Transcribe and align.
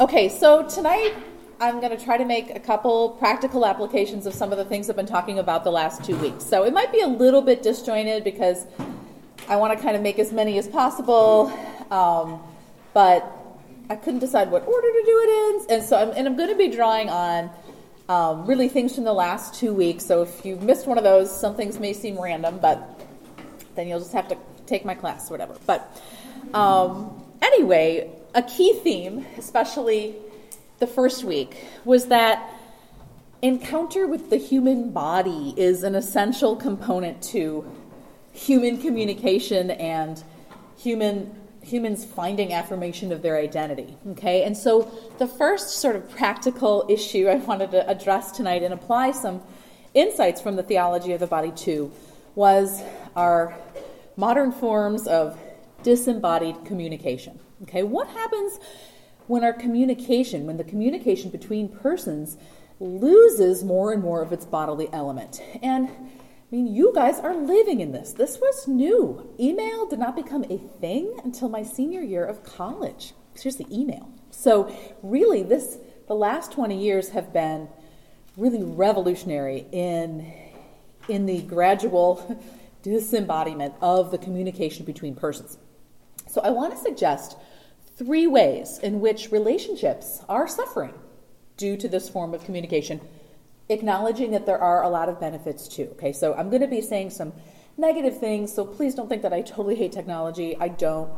Okay, 0.00 0.30
so 0.30 0.66
tonight 0.66 1.12
I'm 1.60 1.78
going 1.78 1.94
to 1.94 2.02
try 2.02 2.16
to 2.16 2.24
make 2.24 2.56
a 2.56 2.58
couple 2.58 3.10
practical 3.10 3.66
applications 3.66 4.24
of 4.24 4.32
some 4.32 4.50
of 4.50 4.56
the 4.56 4.64
things 4.64 4.88
I've 4.88 4.96
been 4.96 5.04
talking 5.04 5.38
about 5.38 5.62
the 5.62 5.70
last 5.70 6.02
two 6.02 6.16
weeks. 6.16 6.42
So 6.42 6.64
it 6.64 6.72
might 6.72 6.90
be 6.90 7.02
a 7.02 7.06
little 7.06 7.42
bit 7.42 7.62
disjointed 7.62 8.24
because 8.24 8.64
I 9.46 9.56
want 9.56 9.76
to 9.76 9.84
kind 9.84 9.94
of 9.96 10.02
make 10.02 10.18
as 10.18 10.32
many 10.32 10.56
as 10.56 10.66
possible, 10.66 11.52
um, 11.90 12.40
but 12.94 13.30
I 13.90 13.96
couldn't 13.96 14.20
decide 14.20 14.50
what 14.50 14.66
order 14.66 14.88
to 14.88 15.02
do 15.04 15.20
it 15.22 15.68
in. 15.68 15.76
And 15.76 15.86
so 15.86 15.98
I'm, 15.98 16.16
and 16.16 16.26
I'm 16.26 16.34
going 16.34 16.48
to 16.48 16.56
be 16.56 16.68
drawing 16.68 17.10
on 17.10 17.50
um, 18.08 18.46
really 18.46 18.70
things 18.70 18.94
from 18.94 19.04
the 19.04 19.12
last 19.12 19.52
two 19.52 19.74
weeks. 19.74 20.06
So 20.06 20.22
if 20.22 20.46
you 20.46 20.56
missed 20.56 20.86
one 20.86 20.96
of 20.96 21.04
those, 21.04 21.30
some 21.30 21.54
things 21.54 21.78
may 21.78 21.92
seem 21.92 22.18
random, 22.18 22.58
but 22.58 23.02
then 23.74 23.86
you'll 23.86 24.00
just 24.00 24.14
have 24.14 24.28
to 24.28 24.38
take 24.64 24.82
my 24.82 24.94
class, 24.94 25.30
or 25.30 25.34
whatever. 25.34 25.56
But 25.66 26.00
um, 26.54 27.22
anyway, 27.42 28.10
a 28.34 28.42
key 28.42 28.74
theme, 28.82 29.26
especially 29.36 30.14
the 30.78 30.86
first 30.86 31.24
week, 31.24 31.64
was 31.84 32.06
that 32.06 32.52
encounter 33.42 34.06
with 34.06 34.30
the 34.30 34.36
human 34.36 34.90
body 34.90 35.54
is 35.56 35.82
an 35.82 35.94
essential 35.94 36.56
component 36.56 37.22
to 37.22 37.64
human 38.32 38.80
communication 38.80 39.70
and 39.72 40.22
human 40.78 41.34
humans 41.62 42.04
finding 42.04 42.52
affirmation 42.52 43.12
of 43.12 43.22
their 43.22 43.36
identity 43.36 43.96
okay? 44.08 44.44
And 44.44 44.56
so 44.56 44.90
the 45.18 45.26
first 45.26 45.78
sort 45.78 45.96
of 45.96 46.08
practical 46.10 46.86
issue 46.88 47.28
i 47.28 47.36
wanted 47.36 47.70
to 47.70 47.88
address 47.88 48.32
tonight 48.32 48.62
and 48.62 48.72
apply 48.72 49.10
some 49.10 49.42
insights 49.92 50.40
from 50.40 50.56
the 50.56 50.62
theology 50.62 51.12
of 51.12 51.20
the 51.20 51.26
body 51.26 51.50
to 51.50 51.90
was 52.34 52.82
our 53.16 53.54
modern 54.16 54.52
forms 54.52 55.06
of 55.06 55.38
disembodied 55.82 56.64
communication 56.64 57.38
Okay, 57.62 57.82
what 57.82 58.08
happens 58.08 58.58
when 59.26 59.44
our 59.44 59.52
communication, 59.52 60.46
when 60.46 60.56
the 60.56 60.64
communication 60.64 61.30
between 61.30 61.68
persons 61.68 62.38
loses 62.78 63.62
more 63.62 63.92
and 63.92 64.02
more 64.02 64.22
of 64.22 64.32
its 64.32 64.46
bodily 64.46 64.88
element? 64.92 65.42
And 65.62 65.88
I 66.52 66.56
mean, 66.56 66.74
you 66.74 66.92
guys 66.94 67.20
are 67.20 67.36
living 67.36 67.80
in 67.80 67.92
this. 67.92 68.12
This 68.12 68.38
was 68.40 68.66
new. 68.66 69.30
Email 69.38 69.86
did 69.86 70.00
not 70.00 70.16
become 70.16 70.44
a 70.50 70.58
thing 70.80 71.14
until 71.22 71.48
my 71.48 71.62
senior 71.62 72.00
year 72.00 72.24
of 72.24 72.42
college. 72.42 73.14
Seriously, 73.34 73.66
email. 73.70 74.08
So, 74.30 74.74
really, 75.02 75.42
this 75.42 75.78
the 76.08 76.14
last 76.14 76.50
20 76.50 76.82
years 76.82 77.10
have 77.10 77.32
been 77.32 77.68
really 78.36 78.64
revolutionary 78.64 79.66
in 79.70 80.32
in 81.08 81.26
the 81.26 81.42
gradual 81.42 82.42
disembodiment 82.82 83.74
of 83.80 84.10
the 84.10 84.18
communication 84.18 84.84
between 84.84 85.14
persons. 85.14 85.56
So, 86.26 86.40
I 86.40 86.50
want 86.50 86.74
to 86.74 86.80
suggest 86.80 87.36
three 88.00 88.26
ways 88.26 88.78
in 88.82 88.98
which 88.98 89.30
relationships 89.30 90.22
are 90.26 90.48
suffering 90.48 90.94
due 91.58 91.76
to 91.76 91.86
this 91.86 92.08
form 92.08 92.32
of 92.32 92.42
communication, 92.42 92.98
acknowledging 93.68 94.30
that 94.30 94.46
there 94.46 94.58
are 94.58 94.82
a 94.82 94.88
lot 94.88 95.10
of 95.10 95.20
benefits 95.20 95.68
too. 95.68 95.86
Okay, 95.92 96.10
so 96.10 96.32
I'm 96.32 96.48
going 96.48 96.62
to 96.62 96.66
be 96.66 96.80
saying 96.80 97.10
some 97.10 97.34
negative 97.76 98.18
things, 98.18 98.54
so 98.54 98.64
please 98.64 98.94
don't 98.94 99.10
think 99.10 99.20
that 99.20 99.34
I 99.34 99.42
totally 99.42 99.74
hate 99.74 99.92
technology. 99.92 100.56
I 100.58 100.68
don't. 100.68 101.12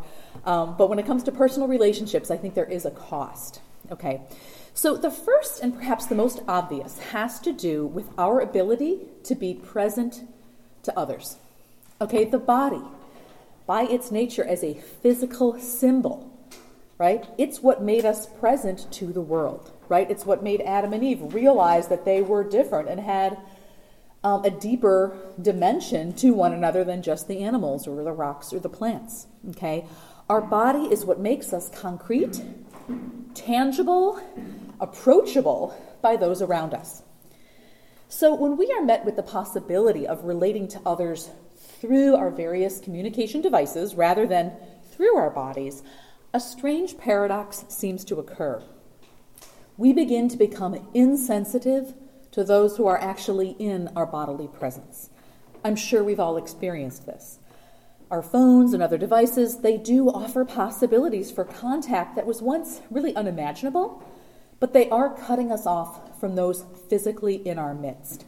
Um, 0.44 0.74
but 0.77 0.91
when 0.91 0.98
it 0.98 1.06
comes 1.06 1.22
to 1.24 1.33
personal 1.33 1.69
relationships, 1.69 2.33
I 2.33 2.36
think 2.36 2.55
there 2.55 2.64
is 2.64 2.84
a 2.84 2.91
cost. 2.91 3.61
Okay, 3.92 4.20
so 4.74 4.96
the 4.96 5.11
first 5.11 5.62
and 5.62 5.77
perhaps 5.77 6.06
the 6.06 6.17
most 6.17 6.41
obvious 6.48 6.98
has 6.98 7.39
to 7.41 7.52
do 7.52 7.86
with 7.86 8.06
our 8.19 8.41
ability 8.41 8.98
to 9.22 9.36
be 9.36 9.55
present 9.55 10.22
to 10.83 10.98
others. 10.98 11.36
Okay, 12.00 12.24
the 12.24 12.41
body, 12.41 12.83
by 13.69 13.83
its 13.84 14.11
nature 14.11 14.44
as 14.44 14.64
a 14.64 14.74
physical 14.74 15.61
symbol, 15.61 16.31
right? 16.98 17.27
It's 17.39 17.61
what 17.61 17.83
made 17.83 18.05
us 18.05 18.27
present 18.27 18.91
to 18.93 19.12
the 19.12 19.21
world, 19.21 19.73
right? 19.89 20.11
It's 20.11 20.27
what 20.27 20.43
made 20.43 20.61
Adam 20.61 20.93
and 20.93 21.03
Eve 21.03 21.35
realize 21.35 21.89
that 21.89 22.05
they 22.05 22.23
were 22.23 22.45
different 22.45 22.89
and 22.89 23.01
had 23.01 23.39
um, 24.25 24.45
a 24.45 24.51
deeper 24.51 25.17
dimension 25.41 26.13
to 26.14 26.33
one 26.33 26.52
another 26.52 26.85
than 26.85 27.02
just 27.02 27.27
the 27.29 27.42
animals 27.42 27.86
or 27.89 28.02
the 28.05 28.13
rocks 28.13 28.52
or 28.52 28.61
the 28.61 28.69
plants, 28.69 29.27
okay? 29.51 29.85
Our 30.29 30.41
body 30.41 30.85
is 30.85 31.05
what 31.05 31.19
makes 31.19 31.52
us 31.52 31.69
concrete, 31.70 32.41
tangible, 33.35 34.20
approachable 34.81 35.77
by 36.01 36.17
those 36.17 36.41
around 36.41 36.75
us. 36.75 37.02
So 38.08 38.35
when 38.35 38.57
we 38.57 38.70
are 38.73 38.83
met 38.83 39.05
with 39.05 39.17
the 39.17 39.23
possibility 39.23 40.07
of 40.07 40.25
relating 40.25 40.69
to 40.69 40.81
others 40.85 41.31
through 41.81 42.14
our 42.14 42.31
various 42.31 42.79
communication 42.79 43.41
devices 43.41 43.95
rather 43.95 44.27
than 44.27 44.52
through 44.92 45.17
our 45.17 45.31
bodies, 45.31 45.83
a 46.35 46.41
strange 46.41 46.97
paradox 46.97 47.65
seems 47.69 48.05
to 48.07 48.19
occur. 48.19 48.63
We 49.77 49.93
begin 49.93 50.29
to 50.29 50.39
become 50.39 50.89
insensitive 50.95 51.95
to 52.31 52.43
those 52.43 52.77
who 52.77 52.87
are 52.87 52.98
actually 52.98 53.51
in 53.59 53.91
our 53.95 54.07
bodily 54.07 54.48
presence. 54.48 55.11
I'm 55.63 55.77
sure 55.77 56.03
we've 56.03 56.20
all 56.20 56.39
experienced 56.39 57.05
this. 57.05 57.39
Our 58.11 58.23
phones 58.23 58.73
and 58.73 58.83
other 58.83 58.98
devices, 58.98 59.59
they 59.59 59.77
do 59.77 60.09
offer 60.09 60.45
possibilities 60.45 61.31
for 61.31 61.45
contact 61.45 62.17
that 62.17 62.27
was 62.27 62.41
once 62.41 62.81
really 62.91 63.14
unimaginable, 63.14 64.03
but 64.59 64.73
they 64.73 64.89
are 64.91 65.14
cutting 65.14 65.53
us 65.53 65.67
off 65.67 66.19
from 66.19 66.35
those 66.35 66.64
physically 66.89 67.37
in 67.47 67.59
our 67.59 67.75
midst. 67.75 68.25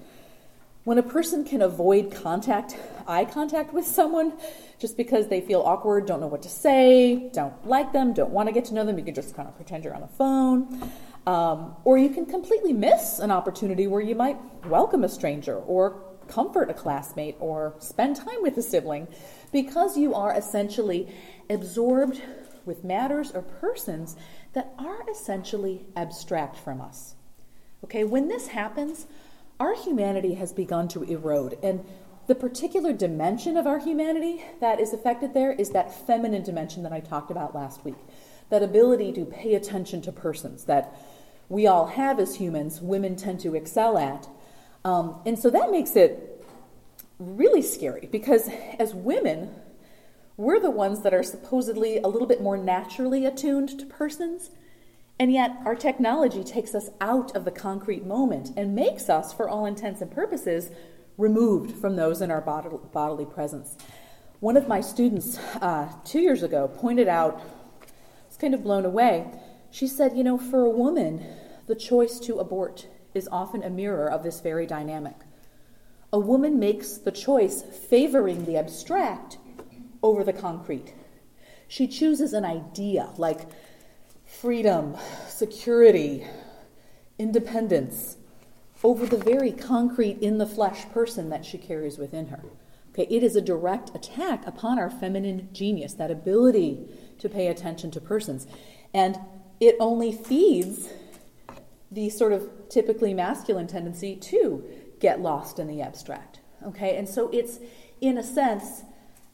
When 0.84 0.98
a 0.98 1.02
person 1.02 1.44
can 1.44 1.62
avoid 1.62 2.12
contact, 2.12 2.76
eye 3.08 3.24
contact 3.24 3.72
with 3.72 3.86
someone, 3.86 4.34
just 4.78 4.98
because 4.98 5.28
they 5.28 5.40
feel 5.40 5.62
awkward, 5.62 6.04
don't 6.04 6.20
know 6.20 6.26
what 6.26 6.42
to 6.42 6.50
say, 6.50 7.30
don't 7.32 7.66
like 7.66 7.94
them, 7.94 8.12
don't 8.12 8.30
want 8.30 8.50
to 8.50 8.52
get 8.52 8.66
to 8.66 8.74
know 8.74 8.84
them, 8.84 8.98
you 8.98 9.04
can 9.04 9.14
just 9.14 9.34
kind 9.34 9.48
of 9.48 9.56
pretend 9.56 9.82
you're 9.82 9.94
on 9.94 10.02
the 10.02 10.08
phone. 10.08 10.90
Um, 11.26 11.74
or 11.84 11.96
you 11.96 12.10
can 12.10 12.26
completely 12.26 12.74
miss 12.74 13.18
an 13.18 13.30
opportunity 13.30 13.86
where 13.86 14.02
you 14.02 14.14
might 14.14 14.36
welcome 14.66 15.04
a 15.04 15.08
stranger 15.08 15.56
or 15.56 16.02
comfort 16.28 16.68
a 16.68 16.74
classmate 16.74 17.36
or 17.40 17.74
spend 17.78 18.16
time 18.16 18.42
with 18.42 18.58
a 18.58 18.62
sibling 18.62 19.08
because 19.52 19.96
you 19.96 20.12
are 20.12 20.34
essentially 20.34 21.08
absorbed 21.48 22.20
with 22.66 22.84
matters 22.84 23.32
or 23.32 23.40
persons 23.40 24.16
that 24.52 24.74
are 24.78 25.08
essentially 25.10 25.86
abstract 25.96 26.58
from 26.58 26.82
us. 26.82 27.14
Okay, 27.84 28.04
when 28.04 28.28
this 28.28 28.48
happens, 28.48 29.06
our 29.60 29.74
humanity 29.74 30.34
has 30.34 30.52
begun 30.52 30.88
to 30.88 31.02
erode. 31.02 31.58
And 31.62 31.84
the 32.26 32.34
particular 32.34 32.92
dimension 32.92 33.56
of 33.56 33.66
our 33.66 33.78
humanity 33.78 34.44
that 34.60 34.80
is 34.80 34.92
affected 34.92 35.34
there 35.34 35.52
is 35.52 35.70
that 35.70 36.06
feminine 36.06 36.42
dimension 36.42 36.82
that 36.82 36.92
I 36.92 37.00
talked 37.00 37.30
about 37.30 37.54
last 37.54 37.84
week. 37.84 37.96
That 38.50 38.62
ability 38.62 39.12
to 39.12 39.24
pay 39.24 39.54
attention 39.54 40.02
to 40.02 40.12
persons 40.12 40.64
that 40.64 40.96
we 41.48 41.66
all 41.66 41.86
have 41.86 42.18
as 42.18 42.36
humans, 42.36 42.80
women 42.80 43.16
tend 43.16 43.40
to 43.40 43.54
excel 43.54 43.98
at. 43.98 44.28
Um, 44.84 45.16
and 45.26 45.38
so 45.38 45.50
that 45.50 45.70
makes 45.70 45.96
it 45.96 46.44
really 47.18 47.62
scary 47.62 48.08
because 48.10 48.48
as 48.78 48.94
women, 48.94 49.50
we're 50.36 50.60
the 50.60 50.70
ones 50.70 51.02
that 51.02 51.14
are 51.14 51.22
supposedly 51.22 51.98
a 51.98 52.08
little 52.08 52.26
bit 52.26 52.42
more 52.42 52.56
naturally 52.56 53.24
attuned 53.24 53.78
to 53.78 53.86
persons. 53.86 54.50
And 55.18 55.32
yet, 55.32 55.56
our 55.64 55.76
technology 55.76 56.42
takes 56.42 56.74
us 56.74 56.90
out 57.00 57.36
of 57.36 57.44
the 57.44 57.50
concrete 57.52 58.04
moment 58.04 58.50
and 58.56 58.74
makes 58.74 59.08
us, 59.08 59.32
for 59.32 59.48
all 59.48 59.64
intents 59.64 60.00
and 60.00 60.10
purposes, 60.10 60.70
removed 61.16 61.76
from 61.76 61.94
those 61.94 62.20
in 62.20 62.30
our 62.30 62.40
bodily 62.40 63.24
presence. 63.24 63.76
One 64.40 64.56
of 64.56 64.66
my 64.66 64.80
students 64.80 65.38
uh, 65.60 65.88
two 66.04 66.20
years 66.20 66.42
ago 66.42 66.68
pointed 66.68 67.06
out, 67.06 67.40
I 67.40 68.26
was 68.26 68.36
kind 68.36 68.54
of 68.54 68.64
blown 68.64 68.84
away. 68.84 69.26
She 69.70 69.86
said, 69.86 70.16
You 70.16 70.24
know, 70.24 70.36
for 70.36 70.64
a 70.64 70.70
woman, 70.70 71.24
the 71.66 71.76
choice 71.76 72.18
to 72.20 72.38
abort 72.38 72.88
is 73.14 73.28
often 73.30 73.62
a 73.62 73.70
mirror 73.70 74.10
of 74.10 74.24
this 74.24 74.40
very 74.40 74.66
dynamic. 74.66 75.16
A 76.12 76.18
woman 76.18 76.58
makes 76.58 76.98
the 76.98 77.12
choice 77.12 77.62
favoring 77.62 78.44
the 78.44 78.56
abstract 78.56 79.38
over 80.02 80.24
the 80.24 80.32
concrete. 80.32 80.92
She 81.68 81.86
chooses 81.86 82.32
an 82.32 82.44
idea 82.44 83.10
like 83.16 83.48
freedom, 84.44 84.94
security, 85.26 86.22
independence 87.18 88.18
over 88.82 89.06
the 89.06 89.16
very 89.16 89.50
concrete 89.50 90.18
in 90.20 90.36
the 90.36 90.44
flesh 90.44 90.86
person 90.90 91.30
that 91.30 91.46
she 91.46 91.56
carries 91.56 91.96
within 91.96 92.26
her. 92.26 92.44
Okay, 92.90 93.06
it 93.08 93.22
is 93.22 93.36
a 93.36 93.40
direct 93.40 93.96
attack 93.96 94.46
upon 94.46 94.78
our 94.78 94.90
feminine 94.90 95.48
genius, 95.54 95.94
that 95.94 96.10
ability 96.10 96.78
to 97.18 97.26
pay 97.26 97.46
attention 97.46 97.90
to 97.92 98.02
persons. 98.02 98.46
And 98.92 99.18
it 99.60 99.76
only 99.80 100.12
feeds 100.12 100.90
the 101.90 102.10
sort 102.10 102.34
of 102.34 102.68
typically 102.68 103.14
masculine 103.14 103.66
tendency 103.66 104.14
to 104.14 104.62
get 105.00 105.20
lost 105.22 105.58
in 105.58 105.68
the 105.68 105.80
abstract. 105.80 106.40
Okay, 106.66 106.98
and 106.98 107.08
so 107.08 107.30
it's, 107.30 107.60
in 108.02 108.18
a 108.18 108.22
sense, 108.22 108.82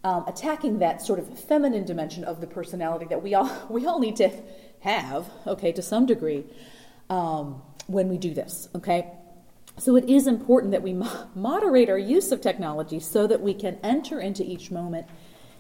um, 0.04 0.24
attacking 0.28 0.78
that 0.78 1.02
sort 1.02 1.18
of 1.18 1.38
feminine 1.38 1.84
dimension 1.84 2.24
of 2.24 2.40
the 2.40 2.46
personality 2.46 3.06
that 3.06 3.22
we 3.22 3.34
all 3.34 3.50
we 3.68 3.86
all 3.86 3.98
need 3.98 4.16
to 4.16 4.30
have, 4.80 5.30
okay, 5.46 5.72
to 5.72 5.82
some 5.82 6.06
degree, 6.06 6.44
um, 7.08 7.62
when 7.86 8.08
we 8.08 8.18
do 8.18 8.34
this, 8.34 8.68
okay? 8.74 9.10
So 9.78 9.96
it 9.96 10.08
is 10.08 10.26
important 10.26 10.72
that 10.72 10.82
we 10.82 10.94
mo- 10.94 11.28
moderate 11.34 11.88
our 11.88 11.98
use 11.98 12.32
of 12.32 12.40
technology 12.40 13.00
so 13.00 13.26
that 13.26 13.40
we 13.40 13.54
can 13.54 13.78
enter 13.82 14.20
into 14.20 14.44
each 14.44 14.70
moment 14.70 15.06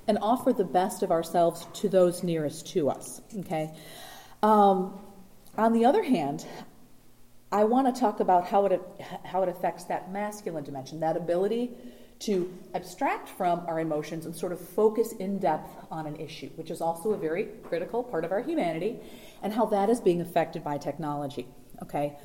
and 0.06 0.18
offer 0.22 0.52
the 0.52 0.64
best 0.64 1.02
of 1.02 1.10
ourselves 1.10 1.66
to 1.74 1.88
those 1.88 2.22
nearest 2.22 2.66
to 2.68 2.90
us, 2.90 3.20
okay? 3.40 3.70
Um, 4.42 4.98
On 5.56 5.72
the 5.72 5.84
other 5.84 6.02
hand, 6.02 6.46
I 7.52 7.64
want 7.64 7.92
to 7.92 8.00
talk 8.00 8.20
about 8.20 8.46
how 8.46 8.66
it, 8.66 8.80
how 9.24 9.42
it 9.42 9.48
affects 9.48 9.84
that 9.84 10.12
masculine 10.12 10.64
dimension, 10.64 11.00
that 11.00 11.16
ability 11.16 11.70
to 12.20 12.52
abstract 12.74 13.28
from 13.28 13.60
our 13.66 13.80
emotions 13.80 14.26
and 14.26 14.36
sort 14.36 14.52
of 14.52 14.60
focus 14.60 15.12
in 15.12 15.38
depth 15.38 15.70
on 15.90 16.06
an 16.06 16.16
issue, 16.16 16.50
which 16.56 16.70
is 16.70 16.80
also 16.80 17.12
a 17.12 17.16
very 17.16 17.48
critical 17.62 18.02
part 18.02 18.24
of 18.24 18.32
our 18.32 18.42
humanity, 18.42 19.00
and 19.42 19.52
how 19.52 19.64
that 19.66 19.88
is 19.88 20.00
being 20.00 20.20
affected 20.20 20.62
by 20.62 20.76
technology. 20.76 21.48
Okay? 21.82 22.16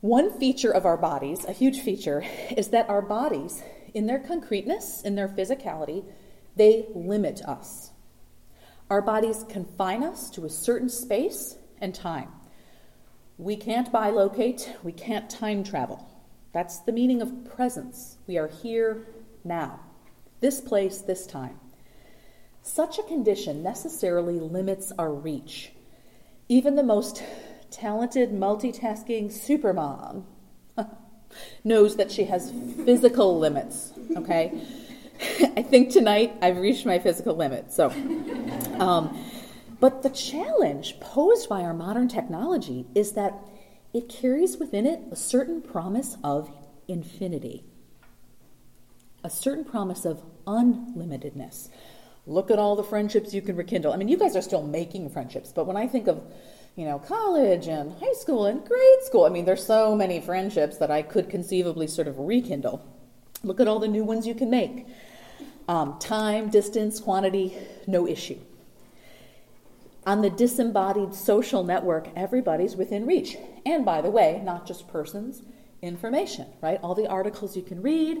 One 0.00 0.38
feature 0.38 0.70
of 0.70 0.86
our 0.86 0.96
bodies, 0.96 1.44
a 1.44 1.52
huge 1.52 1.80
feature, 1.80 2.24
is 2.56 2.68
that 2.68 2.88
our 2.88 3.02
bodies, 3.02 3.62
in 3.94 4.06
their 4.06 4.20
concreteness, 4.20 5.02
in 5.02 5.16
their 5.16 5.28
physicality, 5.28 6.04
they 6.56 6.86
limit 6.94 7.42
us. 7.42 7.90
Our 8.88 9.02
bodies 9.02 9.44
confine 9.48 10.02
us 10.02 10.30
to 10.30 10.44
a 10.44 10.50
certain 10.50 10.88
space 10.88 11.56
and 11.80 11.94
time. 11.94 12.28
We 13.38 13.56
can't 13.56 13.92
bilocate, 13.92 14.68
we 14.84 14.92
can't 14.92 15.28
time 15.28 15.64
travel. 15.64 16.09
That's 16.52 16.78
the 16.80 16.92
meaning 16.92 17.22
of 17.22 17.44
presence. 17.54 18.18
We 18.26 18.36
are 18.38 18.48
here 18.48 19.06
now, 19.44 19.80
this 20.40 20.60
place, 20.60 20.98
this 20.98 21.26
time. 21.26 21.58
Such 22.62 22.98
a 22.98 23.02
condition 23.02 23.62
necessarily 23.62 24.38
limits 24.38 24.92
our 24.98 25.12
reach. 25.12 25.72
Even 26.48 26.74
the 26.74 26.82
most 26.82 27.22
talented, 27.70 28.32
multitasking 28.32 29.26
supermom 29.26 30.24
knows 31.64 31.96
that 31.96 32.10
she 32.10 32.24
has 32.24 32.50
physical 32.84 33.38
limits, 33.38 33.92
okay? 34.16 34.60
I 35.56 35.62
think 35.62 35.90
tonight 35.90 36.34
I've 36.42 36.58
reached 36.58 36.84
my 36.84 36.98
physical 36.98 37.36
limit. 37.36 37.72
So, 37.72 37.90
um, 38.78 39.16
but 39.78 40.02
the 40.02 40.10
challenge 40.10 40.98
posed 41.00 41.48
by 41.48 41.62
our 41.62 41.74
modern 41.74 42.08
technology 42.08 42.86
is 42.94 43.12
that 43.12 43.34
it 43.92 44.08
carries 44.08 44.56
within 44.56 44.86
it 44.86 45.00
a 45.10 45.16
certain 45.16 45.60
promise 45.62 46.16
of 46.22 46.50
infinity, 46.86 47.64
a 49.24 49.30
certain 49.30 49.64
promise 49.64 50.04
of 50.04 50.22
unlimitedness. 50.46 51.68
Look 52.26 52.50
at 52.50 52.58
all 52.58 52.76
the 52.76 52.84
friendships 52.84 53.34
you 53.34 53.42
can 53.42 53.56
rekindle. 53.56 53.92
I 53.92 53.96
mean, 53.96 54.08
you 54.08 54.16
guys 54.16 54.36
are 54.36 54.42
still 54.42 54.62
making 54.62 55.10
friendships, 55.10 55.52
but 55.52 55.66
when 55.66 55.76
I 55.76 55.86
think 55.86 56.06
of, 56.06 56.22
you 56.76 56.84
know, 56.84 56.98
college 56.98 57.66
and 57.66 57.92
high 57.98 58.12
school 58.12 58.46
and 58.46 58.64
grade 58.64 59.02
school, 59.02 59.24
I 59.24 59.30
mean, 59.30 59.44
there's 59.44 59.64
so 59.64 59.96
many 59.96 60.20
friendships 60.20 60.76
that 60.78 60.90
I 60.90 61.02
could 61.02 61.28
conceivably 61.28 61.86
sort 61.86 62.06
of 62.06 62.18
rekindle. 62.18 62.84
Look 63.42 63.58
at 63.58 63.66
all 63.68 63.78
the 63.78 63.88
new 63.88 64.04
ones 64.04 64.26
you 64.26 64.34
can 64.34 64.50
make. 64.50 64.86
Um, 65.66 65.98
time, 65.98 66.50
distance, 66.50 67.00
quantity, 67.00 67.56
no 67.86 68.06
issue. 68.06 68.38
On 70.06 70.22
the 70.22 70.30
disembodied 70.30 71.14
social 71.14 71.62
network, 71.62 72.08
everybody's 72.16 72.76
within 72.76 73.06
reach. 73.06 73.36
And 73.66 73.84
by 73.84 74.00
the 74.00 74.10
way, 74.10 74.40
not 74.44 74.66
just 74.66 74.88
persons, 74.88 75.42
information, 75.82 76.46
right? 76.60 76.78
All 76.82 76.94
the 76.94 77.08
articles 77.08 77.56
you 77.56 77.62
can 77.62 77.82
read, 77.82 78.18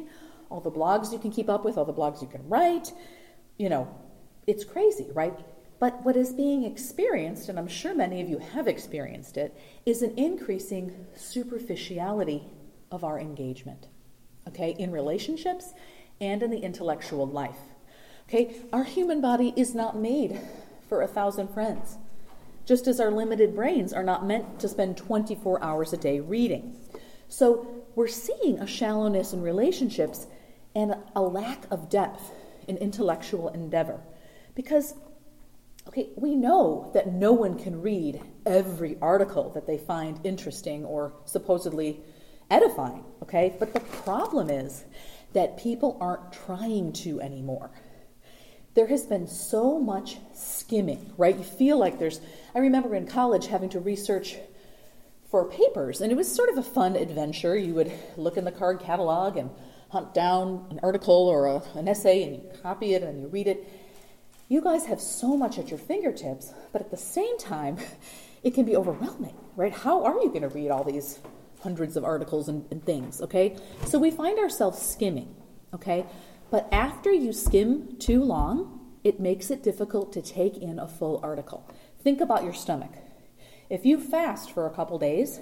all 0.48 0.60
the 0.60 0.70
blogs 0.70 1.12
you 1.12 1.18
can 1.18 1.30
keep 1.30 1.48
up 1.48 1.64
with, 1.64 1.78
all 1.78 1.84
the 1.84 1.94
blogs 1.94 2.20
you 2.20 2.28
can 2.28 2.48
write. 2.48 2.92
You 3.58 3.68
know, 3.68 3.94
it's 4.46 4.64
crazy, 4.64 5.06
right? 5.12 5.38
But 5.78 6.04
what 6.04 6.16
is 6.16 6.32
being 6.32 6.64
experienced, 6.64 7.48
and 7.48 7.58
I'm 7.58 7.68
sure 7.68 7.94
many 7.94 8.20
of 8.20 8.28
you 8.28 8.38
have 8.38 8.68
experienced 8.68 9.36
it, 9.36 9.56
is 9.86 10.02
an 10.02 10.12
increasing 10.18 11.06
superficiality 11.14 12.42
of 12.90 13.02
our 13.02 13.18
engagement, 13.18 13.88
okay, 14.48 14.74
in 14.78 14.90
relationships 14.92 15.72
and 16.20 16.42
in 16.42 16.50
the 16.50 16.58
intellectual 16.58 17.26
life. 17.26 17.58
Okay, 18.28 18.56
our 18.72 18.84
human 18.84 19.20
body 19.20 19.54
is 19.56 19.74
not 19.74 19.96
made 19.96 20.38
for 20.88 21.02
a 21.02 21.08
thousand 21.08 21.48
friends, 21.48 21.96
just 22.70 22.86
as 22.86 23.00
our 23.00 23.10
limited 23.10 23.52
brains 23.52 23.92
are 23.92 24.04
not 24.04 24.24
meant 24.24 24.60
to 24.60 24.68
spend 24.68 24.96
24 24.96 25.60
hours 25.60 25.92
a 25.92 25.96
day 25.96 26.20
reading. 26.20 26.76
So 27.26 27.66
we're 27.96 28.06
seeing 28.06 28.60
a 28.60 28.66
shallowness 28.68 29.32
in 29.32 29.42
relationships 29.42 30.28
and 30.76 30.94
a 31.16 31.20
lack 31.20 31.64
of 31.72 31.90
depth 31.90 32.30
in 32.68 32.76
intellectual 32.76 33.48
endeavor. 33.48 33.98
Because, 34.54 34.94
okay, 35.88 36.10
we 36.14 36.36
know 36.36 36.92
that 36.94 37.12
no 37.12 37.32
one 37.32 37.58
can 37.58 37.82
read 37.82 38.22
every 38.46 38.96
article 39.02 39.50
that 39.54 39.66
they 39.66 39.76
find 39.76 40.20
interesting 40.22 40.84
or 40.84 41.12
supposedly 41.24 41.98
edifying, 42.52 43.02
okay? 43.20 43.56
But 43.58 43.74
the 43.74 43.80
problem 43.80 44.48
is 44.48 44.84
that 45.32 45.58
people 45.58 45.98
aren't 46.00 46.32
trying 46.32 46.92
to 46.92 47.20
anymore 47.20 47.72
there 48.74 48.86
has 48.86 49.04
been 49.04 49.26
so 49.26 49.78
much 49.78 50.18
skimming, 50.34 51.12
right? 51.16 51.36
You 51.36 51.42
feel 51.44 51.78
like 51.78 51.98
there's, 51.98 52.20
I 52.54 52.60
remember 52.60 52.94
in 52.94 53.06
college 53.06 53.46
having 53.46 53.68
to 53.70 53.80
research 53.80 54.36
for 55.30 55.44
papers, 55.48 56.00
and 56.00 56.10
it 56.10 56.14
was 56.14 56.32
sort 56.32 56.48
of 56.48 56.58
a 56.58 56.62
fun 56.62 56.96
adventure. 56.96 57.56
You 57.56 57.74
would 57.74 57.92
look 58.16 58.36
in 58.36 58.44
the 58.44 58.52
card 58.52 58.80
catalog 58.80 59.36
and 59.36 59.50
hunt 59.90 60.14
down 60.14 60.66
an 60.70 60.80
article 60.82 61.28
or 61.28 61.46
a, 61.46 61.62
an 61.74 61.88
essay, 61.88 62.22
and 62.22 62.34
you 62.34 62.42
copy 62.62 62.94
it 62.94 63.02
and 63.02 63.20
you 63.20 63.28
read 63.28 63.48
it. 63.48 63.68
You 64.48 64.60
guys 64.60 64.86
have 64.86 65.00
so 65.00 65.36
much 65.36 65.58
at 65.58 65.68
your 65.68 65.78
fingertips, 65.78 66.52
but 66.72 66.80
at 66.80 66.90
the 66.90 66.96
same 66.96 67.38
time, 67.38 67.78
it 68.42 68.54
can 68.54 68.64
be 68.64 68.76
overwhelming, 68.76 69.34
right? 69.56 69.72
How 69.72 70.04
are 70.04 70.14
you 70.14 70.28
going 70.28 70.42
to 70.42 70.48
read 70.48 70.70
all 70.70 70.84
these 70.84 71.18
hundreds 71.62 71.96
of 71.96 72.04
articles 72.04 72.48
and, 72.48 72.64
and 72.70 72.84
things, 72.84 73.20
okay? 73.20 73.56
So 73.86 73.98
we 73.98 74.10
find 74.10 74.38
ourselves 74.38 74.80
skimming, 74.80 75.34
okay? 75.74 76.06
But 76.50 76.68
after 76.72 77.12
you 77.12 77.32
skim 77.32 77.96
too 77.98 78.22
long, 78.22 78.80
it 79.04 79.20
makes 79.20 79.50
it 79.50 79.62
difficult 79.62 80.12
to 80.12 80.22
take 80.22 80.58
in 80.58 80.78
a 80.78 80.88
full 80.88 81.20
article. 81.22 81.68
Think 82.02 82.20
about 82.20 82.44
your 82.44 82.52
stomach. 82.52 82.92
If 83.68 83.86
you 83.86 84.00
fast 84.00 84.50
for 84.50 84.66
a 84.66 84.70
couple 84.70 84.98
days 84.98 85.40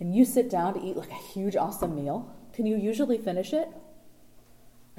and 0.00 0.14
you 0.14 0.24
sit 0.24 0.50
down 0.50 0.74
to 0.74 0.80
eat 0.80 0.96
like 0.96 1.10
a 1.10 1.32
huge, 1.32 1.54
awesome 1.54 1.94
meal, 1.94 2.34
can 2.52 2.66
you 2.66 2.76
usually 2.76 3.16
finish 3.16 3.52
it? 3.52 3.68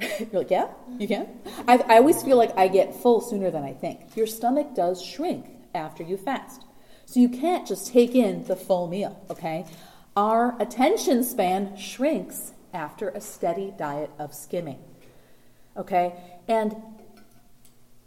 You're 0.00 0.42
like, 0.42 0.50
yeah, 0.50 0.68
you 0.98 1.06
can. 1.06 1.28
I, 1.68 1.76
I 1.78 1.96
always 1.96 2.22
feel 2.22 2.38
like 2.38 2.56
I 2.56 2.68
get 2.68 2.94
full 2.94 3.20
sooner 3.20 3.50
than 3.50 3.62
I 3.62 3.74
think. 3.74 4.16
Your 4.16 4.26
stomach 4.26 4.74
does 4.74 5.02
shrink 5.02 5.46
after 5.74 6.02
you 6.02 6.16
fast. 6.16 6.64
So 7.04 7.20
you 7.20 7.28
can't 7.28 7.68
just 7.68 7.92
take 7.92 8.14
in 8.14 8.44
the 8.44 8.56
full 8.56 8.86
meal, 8.86 9.22
okay? 9.28 9.66
Our 10.16 10.60
attention 10.60 11.24
span 11.24 11.76
shrinks 11.76 12.52
after 12.72 13.10
a 13.10 13.20
steady 13.20 13.74
diet 13.76 14.10
of 14.18 14.34
skimming 14.34 14.78
okay? 15.76 16.14
And 16.48 16.74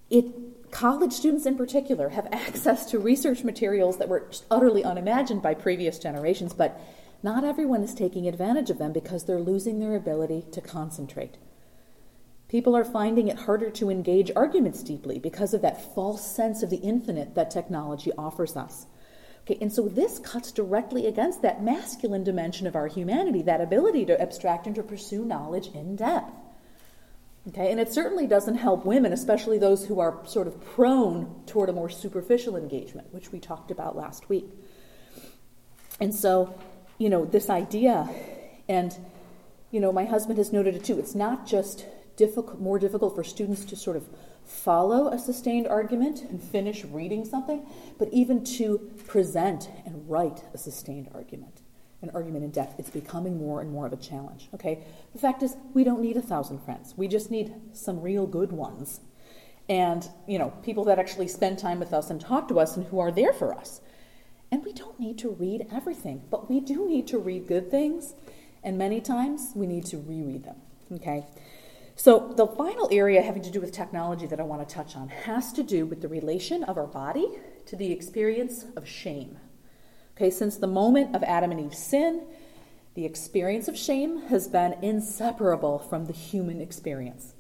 it, 0.09 0.71
college 0.71 1.13
students 1.13 1.45
in 1.45 1.57
particular 1.57 2.09
have 2.09 2.27
access 2.31 2.85
to 2.91 3.00
research 3.00 3.44
materials 3.44 3.97
that 3.97 4.09
were 4.09 4.29
utterly 4.51 4.83
unimagined 4.83 5.41
by 5.41 5.53
previous 5.53 6.00
generations, 6.00 6.54
but 6.54 6.80
not 7.23 7.44
everyone 7.44 7.81
is 7.81 7.94
taking 7.94 8.28
advantage 8.28 8.69
of 8.69 8.78
them 8.78 8.94
because 8.94 9.25
they're 9.25 9.40
losing 9.40 9.80
their 9.80 9.95
ability 9.95 10.45
to 10.51 10.61
concentrate. 10.61 11.37
People 12.47 12.75
are 12.75 12.85
finding 12.85 13.28
it 13.28 13.40
harder 13.40 13.71
to 13.71 13.90
engage 13.90 14.31
arguments 14.35 14.83
deeply 14.83 15.18
because 15.18 15.54
of 15.54 15.61
that 15.61 15.95
false 15.95 16.35
sense 16.35 16.61
of 16.61 16.69
the 16.69 16.78
infinite 16.78 17.33
that 17.33 17.49
technology 17.49 18.11
offers 18.18 18.56
us. 18.56 18.85
Okay, 19.42 19.57
and 19.61 19.71
so 19.71 19.87
this 19.87 20.19
cuts 20.19 20.51
directly 20.51 21.07
against 21.07 21.42
that 21.42 21.63
masculine 21.63 22.23
dimension 22.23 22.68
of 22.68 22.75
our 22.75 22.87
humanity, 22.87 23.42
that 23.44 23.61
ability 23.61 24.06
to 24.06 24.19
abstract 24.19 24.68
and 24.68 24.75
to 24.75 24.83
pursue 24.83 25.23
knowledge 25.23 25.68
in 25.68 25.95
depth. 25.95 26.31
Okay, 27.49 27.69
and 27.69 27.80
it 27.80 27.94
certainly 27.94 28.25
doesn't 28.25 28.56
help 28.56 28.85
women, 28.85 29.14
especially 29.14 29.59
those 29.59 29.85
who 29.85 29.99
are 29.99 30.19
sort 30.25 30.47
of 30.47 30.59
prone 30.73 31.44
toward 31.45 31.69
a 31.69 31.73
more 31.73 31.90
superficial 31.90 32.57
engagement, 32.57 33.14
which 33.14 33.31
we 33.31 33.40
talked 33.40 33.69
about 33.69 33.95
last 33.95 34.30
week. 34.30 34.49
And 35.99 36.14
so, 36.14 36.57
you 36.97 37.07
know, 37.07 37.23
this 37.23 37.49
idea, 37.52 38.09
and, 38.68 38.97
you 39.69 39.80
know, 39.80 39.92
my 39.92 40.06
husband 40.06 40.40
has 40.40 40.52
noted 40.52 40.75
it 40.75 40.83
too, 40.83 40.97
it's 40.97 41.14
not 41.14 41.45
just 41.45 41.85
difficult, 42.16 42.59
more 42.59 42.80
difficult 42.80 43.14
for 43.14 43.23
students 43.23 43.64
to 43.66 43.75
sort 43.75 43.95
of 43.95 44.07
follow 44.44 45.09
a 45.09 45.19
sustained 45.19 45.68
argument 45.68 46.23
and 46.23 46.42
finish 46.42 46.83
reading 46.85 47.25
something, 47.25 47.64
but 47.99 48.09
even 48.11 48.44
to 48.44 48.92
present 49.06 49.69
and 49.85 50.09
write 50.09 50.44
a 50.54 50.57
sustained 50.57 51.09
argument 51.14 51.61
an 52.06 52.12
argument 52.14 52.44
in 52.44 52.52
depth. 52.52 52.80
It's 52.80 52.90
becoming 52.90 53.38
more 53.38 53.62
and 53.62 53.71
more 53.71 53.85
of 53.85 53.94
a 53.94 53.97
challenge. 53.97 54.50
Okay? 54.54 54.83
The 55.14 55.19
fact 55.19 55.44
is, 55.44 55.56
we 55.74 55.83
don't 55.83 56.02
need 56.02 56.18
a 56.18 56.21
thousand 56.21 56.59
friends. 56.59 56.94
We 56.95 57.07
just 57.07 57.31
need 57.31 57.54
some 57.74 58.02
real 58.02 58.26
good 58.28 58.52
ones. 58.52 59.02
And, 59.68 60.07
you 60.28 60.38
know, 60.38 60.52
people 60.64 60.83
that 60.85 61.00
actually 61.00 61.28
spend 61.28 61.57
time 61.57 61.80
with 61.80 61.94
us 61.94 62.09
and 62.09 62.21
talk 62.21 62.47
to 62.50 62.59
us 62.59 62.78
and 62.78 62.85
who 62.88 63.00
are 63.00 63.12
there 63.12 63.33
for 63.33 63.54
us. 63.54 63.81
And 64.52 64.64
we 64.64 64.74
don't 64.74 65.00
need 65.00 65.18
to 65.19 65.30
read 65.31 65.68
everything, 65.71 66.21
but 66.30 66.50
we 66.50 66.59
do 66.59 66.88
need 66.88 67.07
to 67.07 67.18
read 67.18 67.47
good 67.47 67.71
things. 67.71 68.14
And 68.64 68.78
many 68.78 69.02
times 69.02 69.52
we 69.56 69.66
need 69.66 69.85
to 69.88 69.97
reread 69.97 70.44
them. 70.44 70.57
Okay? 70.94 71.26
So, 71.97 72.33
the 72.35 72.45
final 72.45 72.90
area 72.92 73.21
having 73.21 73.42
to 73.44 73.50
do 73.50 73.62
with 73.62 73.71
technology 73.71 74.28
that 74.28 74.40
I 74.40 74.44
want 74.44 74.68
to 74.68 74.76
touch 74.76 74.95
on 74.95 75.07
has 75.07 75.54
to 75.54 75.64
do 75.64 75.85
with 75.85 76.02
the 76.02 76.09
relation 76.09 76.64
of 76.66 76.78
our 76.78 76.88
body 76.88 77.26
to 77.68 77.76
the 77.76 77.92
experience 77.92 78.66
of 78.76 78.88
shame. 78.88 79.38
Okay, 80.16 80.30
since 80.30 80.56
the 80.56 80.68
moment 80.68 81.14
of 81.14 81.24
Adam 81.24 81.52
and 81.52 81.60
Eve's 81.60 81.78
sin, 81.78 82.24
the 82.94 83.04
experience 83.06 83.68
of 83.68 83.78
shame 83.78 84.28
has 84.28 84.48
been 84.48 84.74
inseparable 84.81 85.78
from 85.78 86.06
the 86.06 86.14
human 86.14 86.62
experience. 86.62 87.34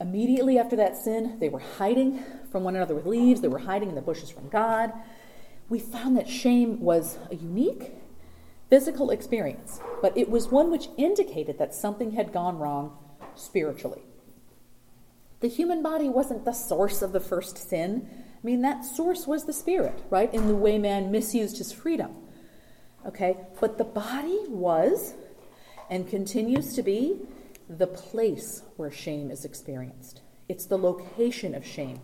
Immediately 0.00 0.58
after 0.58 0.74
that 0.74 0.96
sin, 0.96 1.38
they 1.38 1.48
were 1.48 1.60
hiding 1.60 2.24
from 2.50 2.64
one 2.64 2.74
another 2.74 2.96
with 2.96 3.06
leaves, 3.06 3.40
they 3.40 3.48
were 3.48 3.60
hiding 3.60 3.88
in 3.88 3.94
the 3.94 4.00
bushes 4.00 4.30
from 4.30 4.48
God. 4.48 4.92
we 5.68 5.78
found 5.78 6.16
that 6.16 6.28
shame 6.28 6.80
was 6.80 7.16
a 7.30 7.36
unique 7.36 7.92
physical 8.68 9.10
experience, 9.10 9.80
but 10.02 10.16
it 10.18 10.28
was 10.28 10.48
one 10.48 10.72
which 10.72 10.88
indicated 10.96 11.58
that 11.58 11.72
something 11.72 12.12
had 12.12 12.32
gone 12.32 12.58
wrong 12.58 12.96
spiritually. 13.36 14.02
The 15.38 15.48
human 15.48 15.82
body 15.82 16.08
wasn't 16.08 16.44
the 16.44 16.52
source 16.52 17.02
of 17.02 17.12
the 17.12 17.20
first 17.20 17.56
sin. 17.56 18.08
I 18.42 18.46
mean, 18.46 18.62
that 18.62 18.84
source 18.84 19.26
was 19.26 19.44
the 19.44 19.52
spirit, 19.52 20.02
right? 20.08 20.32
In 20.32 20.48
the 20.48 20.54
way 20.54 20.78
man 20.78 21.10
misused 21.10 21.58
his 21.58 21.72
freedom. 21.72 22.14
Okay? 23.06 23.36
But 23.60 23.76
the 23.76 23.84
body 23.84 24.38
was 24.48 25.14
and 25.90 26.08
continues 26.08 26.74
to 26.74 26.82
be 26.82 27.20
the 27.68 27.86
place 27.86 28.62
where 28.76 28.90
shame 28.90 29.30
is 29.30 29.44
experienced. 29.44 30.22
It's 30.48 30.66
the 30.66 30.78
location 30.78 31.54
of 31.54 31.66
shame. 31.66 32.00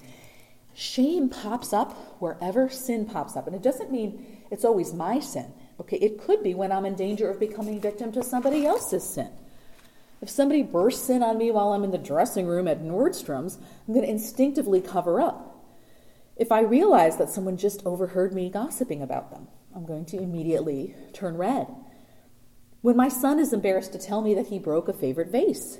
Shame 0.74 1.30
pops 1.30 1.72
up 1.72 2.20
wherever 2.20 2.68
sin 2.68 3.06
pops 3.06 3.34
up. 3.34 3.46
And 3.46 3.56
it 3.56 3.62
doesn't 3.62 3.90
mean 3.90 4.42
it's 4.50 4.64
always 4.64 4.92
my 4.92 5.20
sin. 5.20 5.52
Okay, 5.80 5.96
it 5.98 6.20
could 6.20 6.42
be 6.42 6.54
when 6.54 6.70
I'm 6.70 6.84
in 6.84 6.94
danger 6.94 7.30
of 7.30 7.40
becoming 7.40 7.80
victim 7.80 8.12
to 8.12 8.22
somebody 8.22 8.66
else's 8.66 9.02
sin. 9.02 9.30
If 10.20 10.30
somebody 10.30 10.62
bursts 10.62 11.10
in 11.10 11.22
on 11.22 11.38
me 11.38 11.50
while 11.50 11.72
I'm 11.72 11.84
in 11.84 11.90
the 11.90 11.98
dressing 11.98 12.46
room 12.46 12.68
at 12.68 12.82
Nordstrom's, 12.82 13.58
I'm 13.86 13.94
going 13.94 14.04
to 14.04 14.10
instinctively 14.10 14.80
cover 14.80 15.20
up. 15.20 15.45
If 16.36 16.52
I 16.52 16.60
realize 16.60 17.16
that 17.16 17.30
someone 17.30 17.56
just 17.56 17.84
overheard 17.86 18.34
me 18.34 18.50
gossiping 18.50 19.02
about 19.02 19.30
them, 19.30 19.48
I'm 19.74 19.86
going 19.86 20.04
to 20.06 20.18
immediately 20.18 20.94
turn 21.12 21.36
red. 21.36 21.66
When 22.82 22.96
my 22.96 23.08
son 23.08 23.38
is 23.38 23.52
embarrassed 23.52 23.92
to 23.92 23.98
tell 23.98 24.20
me 24.20 24.34
that 24.34 24.48
he 24.48 24.58
broke 24.58 24.88
a 24.88 24.92
favorite 24.92 25.30
vase, 25.32 25.78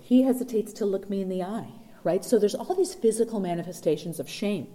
he 0.00 0.22
hesitates 0.22 0.72
to 0.74 0.86
look 0.86 1.08
me 1.08 1.22
in 1.22 1.28
the 1.28 1.42
eye, 1.42 1.72
right? 2.02 2.24
So 2.24 2.38
there's 2.38 2.54
all 2.54 2.74
these 2.74 2.94
physical 2.94 3.40
manifestations 3.40 4.20
of 4.20 4.28
shame. 4.28 4.68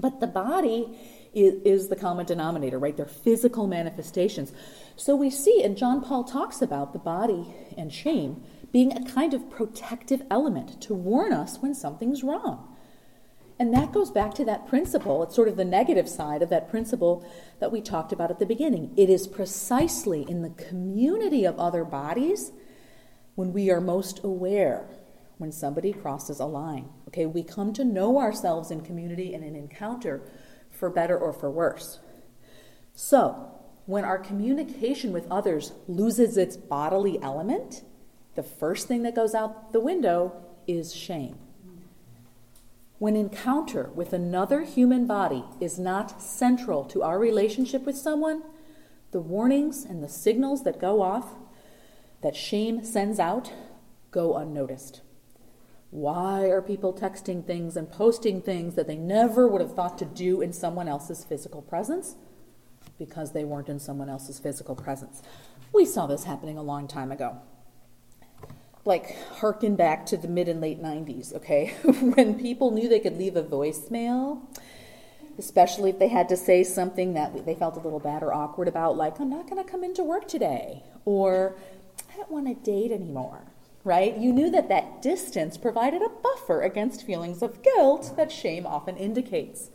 But 0.00 0.20
the 0.20 0.26
body 0.26 0.98
is, 1.32 1.54
is 1.64 1.88
the 1.88 1.96
common 1.96 2.26
denominator, 2.26 2.78
right? 2.78 2.96
They're 2.96 3.06
physical 3.06 3.66
manifestations. 3.66 4.52
So 4.96 5.14
we 5.14 5.30
see, 5.30 5.62
and 5.62 5.76
John 5.76 6.02
Paul 6.02 6.24
talks 6.24 6.60
about 6.60 6.92
the 6.92 6.98
body 6.98 7.54
and 7.78 7.92
shame 7.92 8.42
being 8.72 8.92
a 8.92 9.10
kind 9.10 9.32
of 9.32 9.48
protective 9.48 10.22
element 10.30 10.80
to 10.82 10.94
warn 10.94 11.32
us 11.32 11.58
when 11.58 11.74
something's 11.74 12.22
wrong. 12.24 12.75
And 13.58 13.72
that 13.72 13.92
goes 13.92 14.10
back 14.10 14.34
to 14.34 14.44
that 14.44 14.68
principle. 14.68 15.22
It's 15.22 15.34
sort 15.34 15.48
of 15.48 15.56
the 15.56 15.64
negative 15.64 16.08
side 16.08 16.42
of 16.42 16.50
that 16.50 16.68
principle 16.68 17.26
that 17.58 17.72
we 17.72 17.80
talked 17.80 18.12
about 18.12 18.30
at 18.30 18.38
the 18.38 18.46
beginning. 18.46 18.92
It 18.96 19.08
is 19.08 19.26
precisely 19.26 20.22
in 20.28 20.42
the 20.42 20.50
community 20.50 21.44
of 21.44 21.58
other 21.58 21.84
bodies 21.84 22.52
when 23.34 23.52
we 23.52 23.70
are 23.70 23.80
most 23.80 24.22
aware 24.22 24.86
when 25.38 25.52
somebody 25.52 25.92
crosses 25.92 26.40
a 26.40 26.44
line. 26.44 26.88
Okay, 27.08 27.26
we 27.26 27.42
come 27.42 27.72
to 27.74 27.84
know 27.84 28.18
ourselves 28.18 28.70
in 28.70 28.80
community 28.80 29.34
and 29.34 29.44
in 29.44 29.54
encounter 29.54 30.22
for 30.70 30.90
better 30.90 31.16
or 31.16 31.32
for 31.32 31.50
worse. 31.50 32.00
So, 32.94 33.52
when 33.86 34.04
our 34.04 34.18
communication 34.18 35.12
with 35.12 35.30
others 35.30 35.72
loses 35.86 36.36
its 36.36 36.56
bodily 36.56 37.20
element, 37.22 37.84
the 38.34 38.42
first 38.42 38.88
thing 38.88 39.02
that 39.02 39.14
goes 39.14 39.34
out 39.34 39.72
the 39.72 39.80
window 39.80 40.32
is 40.66 40.94
shame. 40.94 41.38
When 42.98 43.14
encounter 43.14 43.90
with 43.94 44.14
another 44.14 44.62
human 44.62 45.06
body 45.06 45.44
is 45.60 45.78
not 45.78 46.22
central 46.22 46.84
to 46.86 47.02
our 47.02 47.18
relationship 47.18 47.84
with 47.84 47.96
someone, 47.96 48.42
the 49.10 49.20
warnings 49.20 49.84
and 49.84 50.02
the 50.02 50.08
signals 50.08 50.64
that 50.64 50.80
go 50.80 51.02
off, 51.02 51.34
that 52.22 52.34
shame 52.34 52.82
sends 52.84 53.18
out, 53.18 53.52
go 54.10 54.36
unnoticed. 54.36 55.02
Why 55.90 56.44
are 56.44 56.62
people 56.62 56.94
texting 56.94 57.46
things 57.46 57.76
and 57.76 57.90
posting 57.90 58.40
things 58.40 58.74
that 58.74 58.86
they 58.86 58.96
never 58.96 59.46
would 59.46 59.60
have 59.60 59.74
thought 59.74 59.98
to 59.98 60.04
do 60.06 60.40
in 60.40 60.52
someone 60.54 60.88
else's 60.88 61.22
physical 61.22 61.60
presence? 61.60 62.16
Because 62.98 63.32
they 63.32 63.44
weren't 63.44 63.68
in 63.68 63.78
someone 63.78 64.08
else's 64.08 64.38
physical 64.38 64.74
presence. 64.74 65.22
We 65.72 65.84
saw 65.84 66.06
this 66.06 66.24
happening 66.24 66.56
a 66.56 66.62
long 66.62 66.88
time 66.88 67.12
ago. 67.12 67.40
Like, 68.86 69.20
harken 69.32 69.76
back 69.76 70.06
to 70.06 70.16
the 70.16 70.28
mid 70.28 70.48
and 70.48 70.60
late 70.60 70.82
90s, 70.82 71.34
okay? 71.34 71.74
when 71.84 72.38
people 72.38 72.70
knew 72.70 72.88
they 72.88 73.00
could 73.00 73.18
leave 73.18 73.36
a 73.36 73.42
voicemail, 73.42 74.40
especially 75.38 75.90
if 75.90 75.98
they 75.98 76.08
had 76.08 76.28
to 76.30 76.36
say 76.36 76.62
something 76.62 77.14
that 77.14 77.44
they 77.44 77.54
felt 77.54 77.76
a 77.76 77.80
little 77.80 78.00
bad 78.00 78.22
or 78.22 78.32
awkward 78.32 78.68
about, 78.68 78.96
like, 78.96 79.20
I'm 79.20 79.28
not 79.28 79.50
going 79.50 79.62
to 79.62 79.70
come 79.70 79.84
into 79.84 80.02
work 80.04 80.28
today, 80.28 80.84
or 81.04 81.56
I 82.12 82.16
don't 82.16 82.30
want 82.30 82.46
to 82.46 82.54
date 82.54 82.92
anymore 82.92 83.42
right? 83.86 84.16
You 84.18 84.32
knew 84.32 84.50
that 84.50 84.68
that 84.68 85.00
distance 85.00 85.56
provided 85.56 86.02
a 86.02 86.08
buffer 86.08 86.60
against 86.60 87.06
feelings 87.06 87.40
of 87.40 87.62
guilt 87.62 88.14
that 88.16 88.32
shame 88.32 88.66
often 88.66 88.96
indicates. 88.96 89.70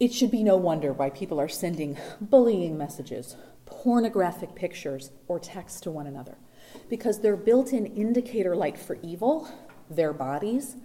It 0.00 0.14
should 0.14 0.30
be 0.30 0.42
no 0.42 0.56
wonder 0.56 0.90
why 0.90 1.10
people 1.10 1.38
are 1.38 1.48
sending 1.48 1.98
bullying 2.22 2.78
messages, 2.78 3.36
pornographic 3.66 4.54
pictures, 4.54 5.10
or 5.28 5.38
texts 5.38 5.78
to 5.82 5.90
one 5.90 6.06
another. 6.06 6.38
Because 6.88 7.20
their 7.20 7.36
built 7.36 7.72
in 7.72 7.86
indicator 7.86 8.54
light 8.54 8.78
for 8.78 8.98
evil, 9.02 9.48
their 9.90 10.12
bodies, 10.12 10.76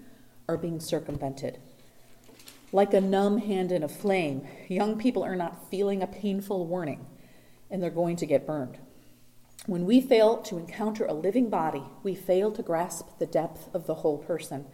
are 0.47 0.57
being 0.57 0.79
circumvented. 0.79 1.59
Like 2.71 2.93
a 2.93 3.01
numb 3.01 3.39
hand 3.39 3.71
in 3.71 3.83
a 3.83 3.87
flame, 3.87 4.47
young 4.67 4.97
people 4.97 5.23
are 5.23 5.35
not 5.35 5.69
feeling 5.69 6.01
a 6.01 6.07
painful 6.07 6.67
warning, 6.67 7.05
and 7.69 7.81
they're 7.81 7.89
going 7.89 8.15
to 8.17 8.25
get 8.25 8.45
burned. 8.45 8.77
When 9.65 9.85
we 9.85 10.01
fail 10.01 10.37
to 10.43 10.57
encounter 10.57 11.05
a 11.05 11.13
living 11.13 11.49
body, 11.49 11.83
we 12.03 12.15
fail 12.15 12.51
to 12.51 12.63
grasp 12.63 13.19
the 13.19 13.25
depth 13.25 13.69
of 13.73 13.87
the 13.87 13.95
whole 13.95 14.17
person. 14.17 14.65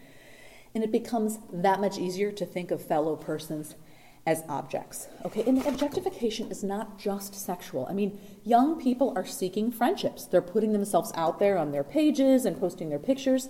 And 0.74 0.84
it 0.84 0.92
becomes 0.92 1.40
that 1.52 1.82
much 1.82 1.98
easier 1.98 2.32
to 2.34 2.46
think 2.46 2.72
of 2.72 2.86
fellow 2.86 3.16
persons 3.16 3.76
as 4.26 4.44
objects. 4.50 5.08
Okay, 5.24 5.44
and 5.46 5.64
objectification 5.66 6.50
is 6.50 6.64
not 6.64 6.98
just 6.98 7.36
sexual. 7.36 7.86
I 7.88 7.94
mean, 7.94 8.20
young 8.44 8.82
people 8.82 9.14
are 9.16 9.26
seeking 9.26 9.72
friendships. 9.72 10.26
They're 10.26 10.42
putting 10.42 10.74
themselves 10.74 11.12
out 11.16 11.40
there 11.40 11.58
on 11.58 11.72
their 11.72 11.84
pages 11.84 12.46
and 12.46 12.60
posting 12.60 12.90
their 12.90 13.00
pictures. 13.00 13.50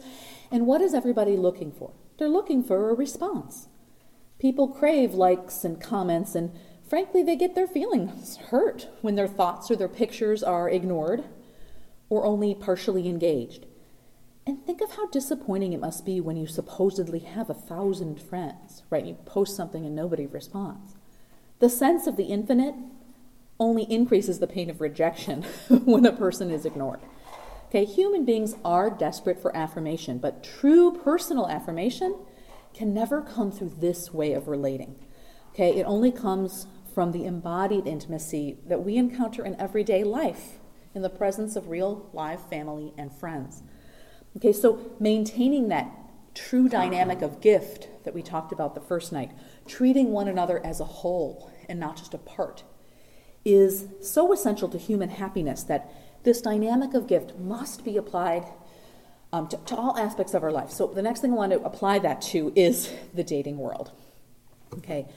And 0.51 0.67
what 0.67 0.81
is 0.81 0.93
everybody 0.93 1.37
looking 1.37 1.71
for? 1.71 1.93
They're 2.17 2.27
looking 2.27 2.63
for 2.63 2.89
a 2.89 2.93
response. 2.93 3.67
People 4.37 4.67
crave 4.67 5.13
likes 5.13 5.63
and 5.63 5.79
comments 5.81 6.35
and 6.35 6.51
frankly, 6.87 7.23
they 7.23 7.35
get 7.35 7.55
their 7.55 7.67
feelings 7.67 8.37
hurt 8.37 8.89
when 9.01 9.15
their 9.15 9.27
thoughts 9.27 9.71
or 9.71 9.75
their 9.75 9.87
pictures 9.87 10.43
are 10.43 10.69
ignored 10.69 11.23
or 12.09 12.25
only 12.25 12.53
partially 12.53 13.07
engaged. 13.07 13.65
And 14.47 14.63
think 14.63 14.81
of 14.81 14.91
how 14.91 15.07
disappointing 15.07 15.73
it 15.73 15.79
must 15.79 16.05
be 16.05 16.21
when 16.21 16.37
you 16.37 16.45
supposedly 16.45 17.19
have 17.19 17.49
a 17.49 17.55
thousand 17.55 18.21
friends, 18.21 18.83
right? 18.91 19.05
You 19.05 19.15
post 19.25 19.55
something 19.55 19.85
and 19.85 19.95
nobody 19.95 20.27
responds. 20.27 20.95
The 21.59 21.69
sense 21.69 22.05
of 22.05 22.15
the 22.15 22.25
infinite 22.25 22.75
only 23.59 23.83
increases 23.83 24.39
the 24.39 24.47
pain 24.47 24.69
of 24.69 24.81
rejection 24.81 25.43
when 25.69 26.05
a 26.05 26.11
person 26.11 26.51
is 26.51 26.65
ignored. 26.65 26.99
Okay, 27.69 27.85
human 27.85 28.23
beings 28.23 28.55
are 28.63 28.89
desperate 28.89 29.41
for 29.41 29.55
affirmation, 29.55 30.19
but 30.19 30.43
true 30.43 30.91
personal 31.03 31.47
affirmation 31.47 32.15
can 32.73 32.93
never 32.93 33.21
come 33.21 33.51
through 33.51 33.73
this 33.79 34.13
way 34.13 34.33
of 34.33 34.47
relating. 34.47 34.95
Okay, 35.53 35.75
it 35.79 35.83
only 35.83 36.11
comes 36.11 36.67
from 36.93 37.11
the 37.11 37.25
embodied 37.25 37.87
intimacy 37.87 38.57
that 38.67 38.83
we 38.83 38.97
encounter 38.97 39.43
in 39.43 39.59
everyday 39.59 40.03
life 40.03 40.59
in 40.93 41.01
the 41.01 41.09
presence 41.09 41.55
of 41.55 41.69
real 41.69 42.09
live 42.13 42.47
family 42.49 42.93
and 42.97 43.11
friends. 43.11 43.63
Okay, 44.37 44.51
so 44.51 44.79
maintaining 44.99 45.69
that 45.69 45.91
true 46.33 46.67
dynamic 46.67 47.21
of 47.21 47.39
gift 47.39 47.87
that 48.03 48.13
we 48.13 48.21
talked 48.21 48.51
about 48.51 48.75
the 48.75 48.81
first 48.81 49.13
night, 49.13 49.31
treating 49.67 50.11
one 50.11 50.27
another 50.27 50.63
as 50.65 50.79
a 50.79 50.85
whole 50.85 51.51
and 51.69 51.79
not 51.79 51.95
just 51.95 52.13
a 52.13 52.17
part, 52.17 52.63
is 53.45 53.87
so 54.01 54.33
essential 54.33 54.67
to 54.69 54.77
human 54.77 55.09
happiness 55.09 55.63
that 55.63 55.91
this 56.23 56.41
dynamic 56.41 56.93
of 56.93 57.07
gift 57.07 57.37
must 57.37 57.85
be 57.85 57.95
applied 57.95 58.43
um, 59.31 59.47
to, 59.47 59.57
to 59.57 59.75
all 59.75 59.97
aspects 59.97 60.33
of 60.33 60.43
our 60.43 60.51
life. 60.51 60.69
So, 60.69 60.87
the 60.87 61.01
next 61.01 61.21
thing 61.21 61.31
I 61.31 61.35
want 61.35 61.51
to 61.53 61.61
apply 61.61 61.99
that 61.99 62.21
to 62.23 62.51
is 62.55 62.91
the 63.13 63.23
dating 63.23 63.57
world. 63.57 63.91
Okay, 64.73 65.07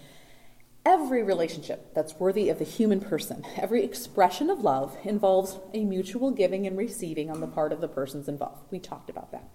Every 0.85 1.23
relationship 1.23 1.95
that's 1.95 2.15
worthy 2.15 2.49
of 2.49 2.59
the 2.59 2.65
human 2.65 3.01
person, 3.01 3.45
every 3.57 3.85
expression 3.85 4.49
of 4.49 4.61
love 4.61 4.97
involves 5.05 5.59
a 5.75 5.85
mutual 5.85 6.31
giving 6.31 6.67
and 6.67 6.79
receiving 6.79 7.31
on 7.31 7.41
the 7.41 7.47
part 7.47 7.73
of 7.73 7.81
the 7.81 7.89
persons 7.89 8.29
involved. 8.29 8.63
We 8.71 8.79
talked 8.79 9.11
about 9.11 9.31
that. 9.33 9.49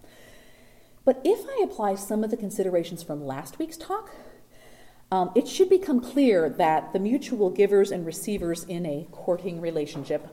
But 1.06 1.22
if 1.24 1.46
I 1.48 1.63
apply 1.63 1.96
some 1.96 2.24
of 2.24 2.30
the 2.30 2.38
considerations 2.38 3.03
from 3.03 3.25
last 3.25 3.60
week's 3.60 3.77
talk, 3.77 4.12
um, 5.12 5.32
it 5.36 5.48
should 5.48 5.70
become 5.70 6.00
clear 6.00 6.50
that 6.50 6.94
the 6.94 7.00
mutual 7.00 7.50
givers 7.50 7.92
and 7.92 8.06
receivers 8.06 8.63
in 8.63 8.86
a 8.86 9.08
courting 9.12 9.60
relationship 9.60 10.27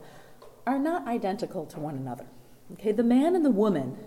are 0.65 0.79
not 0.79 1.07
identical 1.07 1.65
to 1.67 1.79
one 1.79 1.95
another. 1.95 2.25
Okay, 2.73 2.91
the 2.91 3.03
man 3.03 3.35
and 3.35 3.45
the 3.45 3.51
woman 3.51 3.97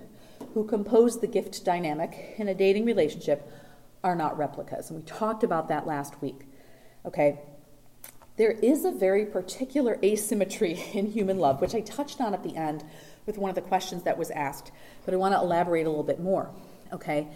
who 0.54 0.64
compose 0.64 1.20
the 1.20 1.26
gift 1.26 1.64
dynamic 1.64 2.34
in 2.38 2.48
a 2.48 2.54
dating 2.54 2.84
relationship 2.84 3.50
are 4.02 4.14
not 4.14 4.38
replicas, 4.38 4.90
and 4.90 5.00
we 5.00 5.04
talked 5.04 5.44
about 5.44 5.68
that 5.68 5.86
last 5.86 6.20
week. 6.22 6.46
Okay? 7.06 7.38
There 8.36 8.50
is 8.50 8.84
a 8.84 8.90
very 8.90 9.26
particular 9.26 9.98
asymmetry 10.02 10.82
in 10.92 11.12
human 11.12 11.38
love, 11.38 11.60
which 11.60 11.74
I 11.74 11.80
touched 11.80 12.20
on 12.20 12.34
at 12.34 12.42
the 12.42 12.56
end 12.56 12.84
with 13.26 13.38
one 13.38 13.48
of 13.48 13.54
the 13.54 13.62
questions 13.62 14.02
that 14.02 14.18
was 14.18 14.30
asked, 14.30 14.70
but 15.04 15.14
I 15.14 15.16
want 15.16 15.34
to 15.34 15.40
elaborate 15.40 15.86
a 15.86 15.88
little 15.88 16.04
bit 16.04 16.20
more. 16.20 16.50
Okay? 16.92 17.28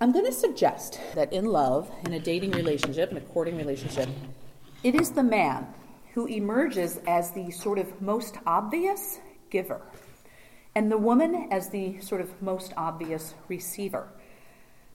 I'm 0.00 0.12
going 0.12 0.26
to 0.26 0.32
suggest 0.32 1.00
that 1.14 1.32
in 1.32 1.46
love, 1.46 1.90
in 2.04 2.12
a 2.12 2.20
dating 2.20 2.52
relationship, 2.52 3.10
in 3.10 3.16
a 3.16 3.20
courting 3.20 3.56
relationship, 3.56 4.08
it 4.82 4.94
is 4.94 5.10
the 5.10 5.22
man 5.22 5.66
who 6.14 6.26
emerges 6.26 6.98
as 7.06 7.30
the 7.30 7.50
sort 7.50 7.78
of 7.78 8.02
most 8.02 8.36
obvious 8.46 9.20
giver, 9.48 9.80
and 10.74 10.90
the 10.90 10.98
woman 10.98 11.48
as 11.50 11.68
the 11.70 12.00
sort 12.00 12.20
of 12.20 12.42
most 12.42 12.72
obvious 12.76 13.34
receiver. 13.48 14.08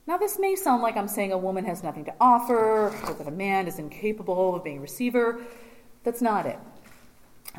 Now, 0.08 0.16
this 0.16 0.38
may 0.38 0.56
sound 0.56 0.82
like 0.82 0.96
I'm 0.96 1.06
saying 1.06 1.32
a 1.32 1.36
woman 1.36 1.66
has 1.66 1.82
nothing 1.82 2.06
to 2.06 2.14
offer, 2.18 2.88
or 2.88 3.14
that 3.18 3.28
a 3.28 3.30
man 3.30 3.68
is 3.68 3.78
incapable 3.78 4.54
of 4.54 4.64
being 4.64 4.78
a 4.78 4.80
receiver. 4.80 5.38
That's 6.02 6.22
not 6.22 6.46
it. 6.46 6.58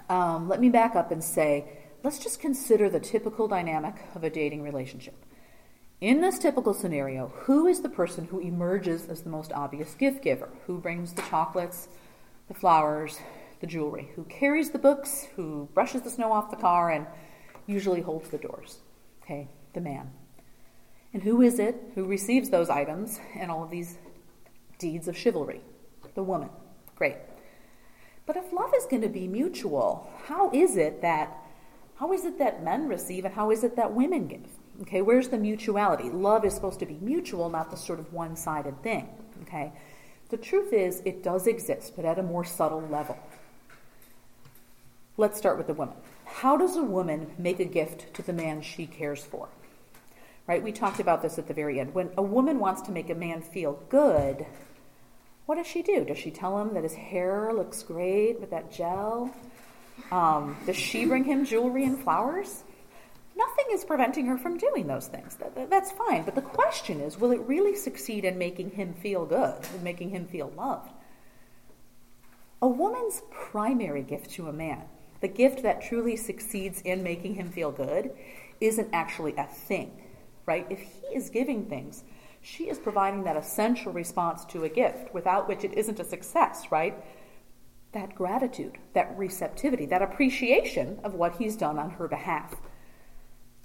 Um, 0.09 0.49
let 0.49 0.59
me 0.59 0.69
back 0.69 0.95
up 0.95 1.11
and 1.11 1.23
say 1.23 1.65
let's 2.03 2.17
just 2.17 2.39
consider 2.39 2.89
the 2.89 2.99
typical 2.99 3.47
dynamic 3.47 3.97
of 4.15 4.23
a 4.23 4.31
dating 4.31 4.63
relationship. 4.63 5.13
In 6.01 6.21
this 6.21 6.39
typical 6.39 6.73
scenario, 6.73 7.27
who 7.41 7.67
is 7.67 7.81
the 7.81 7.89
person 7.89 8.25
who 8.25 8.39
emerges 8.39 9.07
as 9.09 9.21
the 9.21 9.29
most 9.29 9.53
obvious 9.53 9.93
gift 9.93 10.23
giver? 10.23 10.49
Who 10.65 10.79
brings 10.79 11.13
the 11.13 11.21
chocolates, 11.21 11.87
the 12.47 12.55
flowers, 12.55 13.19
the 13.59 13.67
jewelry? 13.67 14.09
Who 14.15 14.23
carries 14.23 14.71
the 14.71 14.79
books? 14.79 15.27
Who 15.35 15.69
brushes 15.75 16.01
the 16.01 16.09
snow 16.09 16.31
off 16.31 16.49
the 16.49 16.57
car 16.57 16.89
and 16.89 17.05
usually 17.67 18.01
holds 18.01 18.29
the 18.29 18.39
doors? 18.39 18.79
Okay, 19.21 19.49
the 19.73 19.81
man. 19.81 20.09
And 21.13 21.23
who 21.23 21.41
is 21.41 21.59
it 21.59 21.75
who 21.95 22.05
receives 22.05 22.49
those 22.49 22.69
items 22.69 23.19
and 23.35 23.49
all 23.49 23.63
of 23.63 23.71
these 23.71 23.97
deeds 24.77 25.07
of 25.07 25.17
chivalry? 25.17 25.61
The 26.15 26.23
woman. 26.23 26.49
Great. 26.95 27.15
But 28.25 28.37
if 28.37 28.53
love 28.53 28.73
is 28.75 28.85
going 28.85 29.01
to 29.01 29.09
be 29.09 29.27
mutual, 29.27 30.09
how 30.25 30.51
is 30.51 30.77
it 30.77 31.01
that 31.01 31.35
how 31.95 32.13
is 32.13 32.23
it 32.23 32.39
that 32.39 32.63
men 32.63 32.87
receive 32.87 33.25
and 33.25 33.33
how 33.33 33.51
is 33.51 33.63
it 33.63 33.75
that 33.75 33.93
women 33.93 34.27
give? 34.27 34.47
Okay, 34.83 35.01
where's 35.01 35.27
the 35.27 35.37
mutuality? 35.37 36.09
Love 36.09 36.45
is 36.45 36.53
supposed 36.53 36.79
to 36.79 36.85
be 36.85 36.97
mutual, 37.01 37.49
not 37.49 37.71
the 37.71 37.75
sort 37.75 37.99
of 37.99 38.13
one 38.13 38.37
sided 38.37 38.81
thing. 38.81 39.09
Okay, 39.41 39.73
the 40.29 40.37
truth 40.37 40.71
is 40.71 41.01
it 41.05 41.23
does 41.23 41.47
exist, 41.47 41.93
but 41.95 42.05
at 42.05 42.19
a 42.19 42.23
more 42.23 42.45
subtle 42.45 42.81
level. 42.81 43.17
Let's 45.17 45.37
start 45.37 45.57
with 45.57 45.67
the 45.67 45.73
woman. 45.73 45.95
How 46.23 46.55
does 46.55 46.77
a 46.77 46.83
woman 46.83 47.31
make 47.37 47.59
a 47.59 47.65
gift 47.65 48.13
to 48.13 48.21
the 48.21 48.31
man 48.31 48.61
she 48.61 48.85
cares 48.85 49.23
for? 49.23 49.49
Right? 50.49 50.63
We 50.63 50.71
talked 50.71 50.99
about 50.99 51.21
this 51.21 51.37
at 51.37 51.47
the 51.47 51.53
very 51.53 51.79
end. 51.79 51.93
When 51.93 52.09
a 52.17 52.23
woman 52.23 52.57
wants 52.57 52.81
to 52.81 52.91
make 52.91 53.11
a 53.11 53.15
man 53.15 53.43
feel 53.43 53.79
good, 53.87 54.47
what 55.45 55.57
does 55.57 55.67
she 55.67 55.83
do? 55.83 56.03
Does 56.03 56.17
she 56.17 56.31
tell 56.31 56.59
him 56.59 56.73
that 56.73 56.81
his 56.81 56.95
hair 56.95 57.53
looks 57.53 57.83
great 57.83 58.39
with 58.39 58.49
that 58.49 58.71
gel? 58.71 59.31
Um, 60.11 60.57
does 60.65 60.75
she 60.75 61.05
bring 61.05 61.23
him 61.23 61.45
jewelry 61.45 61.85
and 61.85 61.99
flowers? 61.99 62.63
Nothing 63.37 63.65
is 63.73 63.85
preventing 63.85 64.25
her 64.25 64.39
from 64.39 64.57
doing 64.57 64.87
those 64.87 65.05
things. 65.05 65.35
That, 65.35 65.53
that, 65.53 65.69
that's 65.69 65.91
fine. 65.91 66.23
But 66.23 66.33
the 66.33 66.41
question 66.41 66.99
is 66.99 67.19
will 67.19 67.31
it 67.31 67.41
really 67.41 67.75
succeed 67.75 68.25
in 68.25 68.39
making 68.39 68.71
him 68.71 68.95
feel 68.95 69.27
good, 69.27 69.55
in 69.75 69.83
making 69.83 70.09
him 70.09 70.25
feel 70.25 70.51
loved? 70.57 70.89
A 72.63 72.67
woman's 72.67 73.21
primary 73.29 74.01
gift 74.01 74.31
to 74.31 74.47
a 74.47 74.53
man, 74.53 74.81
the 75.21 75.27
gift 75.27 75.61
that 75.61 75.83
truly 75.83 76.15
succeeds 76.15 76.81
in 76.81 77.03
making 77.03 77.35
him 77.35 77.51
feel 77.51 77.71
good, 77.71 78.09
isn't 78.59 78.89
actually 78.93 79.35
a 79.37 79.45
thing, 79.45 79.91
right? 80.49 80.67
If 80.69 80.79
he 80.79 81.15
is 81.15 81.29
giving 81.29 81.65
things, 81.65 82.03
she 82.41 82.69
is 82.69 82.77
providing 82.77 83.23
that 83.23 83.37
essential 83.37 83.93
response 83.93 84.43
to 84.45 84.65
a 84.65 84.69
gift 84.69 85.13
without 85.13 85.47
which 85.47 85.63
it 85.63 85.73
isn't 85.75 85.99
a 85.99 86.03
success, 86.03 86.65
right? 86.71 86.95
that 87.91 88.13
gratitude, 88.15 88.77
that 88.93 89.17
receptivity, 89.17 89.85
that 89.87 90.01
appreciation 90.01 90.99
of 91.03 91.15
what 91.15 91.35
he's 91.35 91.55
done 91.55 91.79
on 91.79 91.91
her 91.91 92.07
behalf. 92.07 92.55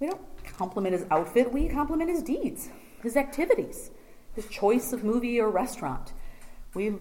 We 0.00 0.06
don't 0.08 0.20
compliment 0.56 0.94
his 0.94 1.06
outfit, 1.10 1.52
we 1.52 1.68
compliment 1.68 2.10
his 2.10 2.22
deeds, 2.22 2.70
his 3.02 3.16
activities, 3.16 3.90
his 4.34 4.46
choice 4.48 4.92
of 4.92 5.04
movie 5.04 5.38
or 5.40 5.50
restaurant. 5.50 6.12
We, 6.72 6.94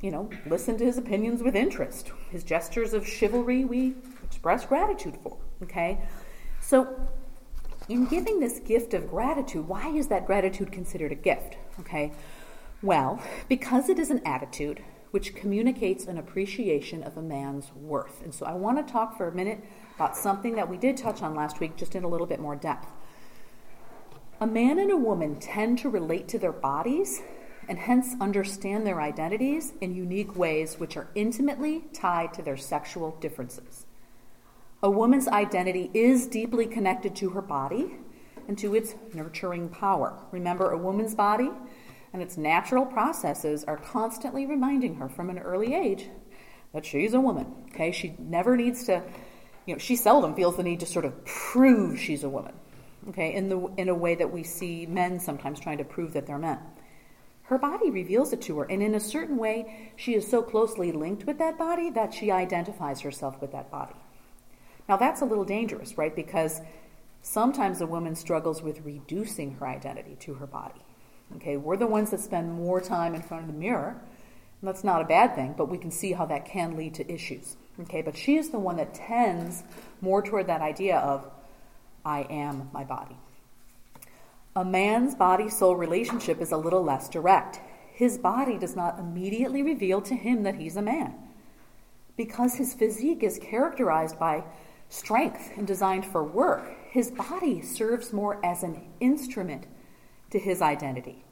you 0.00 0.10
know, 0.10 0.30
listen 0.46 0.78
to 0.78 0.84
his 0.84 0.98
opinions 0.98 1.42
with 1.42 1.54
interest. 1.54 2.10
His 2.30 2.42
gestures 2.42 2.94
of 2.94 3.06
chivalry, 3.06 3.64
we 3.64 3.94
express 4.24 4.64
gratitude 4.64 5.16
for. 5.22 5.36
Okay? 5.62 6.00
So, 6.60 6.88
in 7.90 8.06
giving 8.06 8.38
this 8.38 8.60
gift 8.60 8.94
of 8.94 9.10
gratitude, 9.10 9.66
why 9.66 9.88
is 9.88 10.06
that 10.06 10.26
gratitude 10.26 10.70
considered 10.70 11.10
a 11.10 11.16
gift? 11.16 11.56
Okay? 11.80 12.12
Well, 12.82 13.20
because 13.48 13.88
it 13.88 13.98
is 13.98 14.10
an 14.10 14.22
attitude 14.24 14.82
which 15.10 15.34
communicates 15.34 16.06
an 16.06 16.16
appreciation 16.16 17.02
of 17.02 17.16
a 17.16 17.22
man's 17.22 17.72
worth. 17.74 18.22
And 18.22 18.32
so 18.32 18.46
I 18.46 18.52
want 18.54 18.86
to 18.86 18.92
talk 18.92 19.16
for 19.16 19.26
a 19.26 19.34
minute 19.34 19.64
about 19.96 20.16
something 20.16 20.54
that 20.54 20.70
we 20.70 20.76
did 20.76 20.96
touch 20.96 21.20
on 21.20 21.34
last 21.34 21.58
week, 21.58 21.76
just 21.76 21.96
in 21.96 22.04
a 22.04 22.08
little 22.08 22.28
bit 22.28 22.38
more 22.38 22.54
depth. 22.54 22.86
A 24.40 24.46
man 24.46 24.78
and 24.78 24.90
a 24.90 24.96
woman 24.96 25.40
tend 25.40 25.78
to 25.80 25.90
relate 25.90 26.28
to 26.28 26.38
their 26.38 26.52
bodies 26.52 27.20
and 27.68 27.78
hence 27.78 28.14
understand 28.20 28.86
their 28.86 29.00
identities 29.00 29.72
in 29.80 29.94
unique 29.94 30.36
ways 30.36 30.78
which 30.78 30.96
are 30.96 31.08
intimately 31.14 31.84
tied 31.92 32.32
to 32.34 32.42
their 32.42 32.56
sexual 32.56 33.16
differences. 33.20 33.84
A 34.82 34.90
woman's 34.90 35.28
identity 35.28 35.90
is 35.92 36.26
deeply 36.26 36.66
connected 36.66 37.14
to 37.16 37.30
her 37.30 37.42
body 37.42 37.96
and 38.48 38.56
to 38.58 38.74
its 38.74 38.94
nurturing 39.12 39.68
power. 39.68 40.18
Remember, 40.30 40.70
a 40.70 40.78
woman's 40.78 41.14
body 41.14 41.50
and 42.14 42.22
its 42.22 42.38
natural 42.38 42.86
processes 42.86 43.62
are 43.64 43.76
constantly 43.76 44.46
reminding 44.46 44.94
her 44.94 45.08
from 45.08 45.28
an 45.28 45.38
early 45.38 45.74
age 45.74 46.08
that 46.72 46.86
she's 46.86 47.12
a 47.12 47.20
woman. 47.20 47.46
Okay, 47.74 47.92
she 47.92 48.14
never 48.18 48.56
needs 48.56 48.84
to, 48.84 49.02
you 49.66 49.74
know, 49.74 49.78
she 49.78 49.96
seldom 49.96 50.34
feels 50.34 50.56
the 50.56 50.62
need 50.62 50.80
to 50.80 50.86
sort 50.86 51.04
of 51.04 51.24
prove 51.26 52.00
she's 52.00 52.24
a 52.24 52.28
woman. 52.28 52.54
Okay, 53.10 53.34
in 53.34 53.50
the 53.50 53.58
in 53.76 53.88
a 53.88 53.94
way 53.94 54.14
that 54.14 54.32
we 54.32 54.42
see 54.42 54.86
men 54.86 55.20
sometimes 55.20 55.60
trying 55.60 55.78
to 55.78 55.84
prove 55.84 56.14
that 56.14 56.26
they're 56.26 56.38
men. 56.38 56.58
Her 57.42 57.58
body 57.58 57.90
reveals 57.90 58.32
it 58.32 58.40
to 58.42 58.58
her, 58.60 58.64
and 58.64 58.82
in 58.82 58.94
a 58.94 59.00
certain 59.00 59.36
way, 59.36 59.92
she 59.96 60.14
is 60.14 60.26
so 60.26 60.42
closely 60.42 60.90
linked 60.92 61.26
with 61.26 61.38
that 61.38 61.58
body 61.58 61.90
that 61.90 62.14
she 62.14 62.30
identifies 62.30 63.00
herself 63.00 63.40
with 63.40 63.52
that 63.52 63.70
body. 63.70 63.94
Now, 64.90 64.96
that's 64.96 65.20
a 65.20 65.24
little 65.24 65.44
dangerous, 65.44 65.96
right? 65.96 66.12
Because 66.16 66.60
sometimes 67.22 67.80
a 67.80 67.86
woman 67.86 68.16
struggles 68.16 68.60
with 68.60 68.84
reducing 68.84 69.54
her 69.54 69.68
identity 69.68 70.16
to 70.22 70.34
her 70.34 70.48
body. 70.48 70.80
Okay, 71.36 71.56
we're 71.56 71.76
the 71.76 71.86
ones 71.86 72.10
that 72.10 72.18
spend 72.18 72.52
more 72.52 72.80
time 72.80 73.14
in 73.14 73.22
front 73.22 73.44
of 73.44 73.46
the 73.46 73.56
mirror. 73.56 74.02
And 74.60 74.68
that's 74.68 74.82
not 74.82 75.00
a 75.00 75.04
bad 75.04 75.36
thing, 75.36 75.54
but 75.56 75.68
we 75.68 75.78
can 75.78 75.92
see 75.92 76.10
how 76.10 76.26
that 76.26 76.44
can 76.44 76.76
lead 76.76 76.94
to 76.94 77.08
issues. 77.08 77.56
Okay, 77.82 78.02
but 78.02 78.16
she 78.16 78.36
is 78.36 78.50
the 78.50 78.58
one 78.58 78.78
that 78.78 78.92
tends 78.92 79.62
more 80.00 80.22
toward 80.22 80.48
that 80.48 80.60
idea 80.60 80.98
of, 80.98 81.24
I 82.04 82.22
am 82.22 82.68
my 82.72 82.82
body. 82.82 83.16
A 84.56 84.64
man's 84.64 85.14
body 85.14 85.50
soul 85.50 85.76
relationship 85.76 86.40
is 86.40 86.50
a 86.50 86.56
little 86.56 86.82
less 86.82 87.08
direct. 87.08 87.60
His 87.92 88.18
body 88.18 88.58
does 88.58 88.74
not 88.74 88.98
immediately 88.98 89.62
reveal 89.62 90.00
to 90.02 90.16
him 90.16 90.42
that 90.42 90.56
he's 90.56 90.76
a 90.76 90.82
man. 90.82 91.14
Because 92.16 92.56
his 92.56 92.74
physique 92.74 93.22
is 93.22 93.38
characterized 93.38 94.18
by 94.18 94.42
strength 94.90 95.52
and 95.56 95.66
designed 95.66 96.04
for 96.04 96.22
work, 96.22 96.76
his 96.90 97.10
body 97.10 97.62
serves 97.62 98.12
more 98.12 98.44
as 98.44 98.62
an 98.62 98.82
instrument 99.00 99.66
to 100.30 100.38
his 100.38 100.60
identity. 100.60 101.24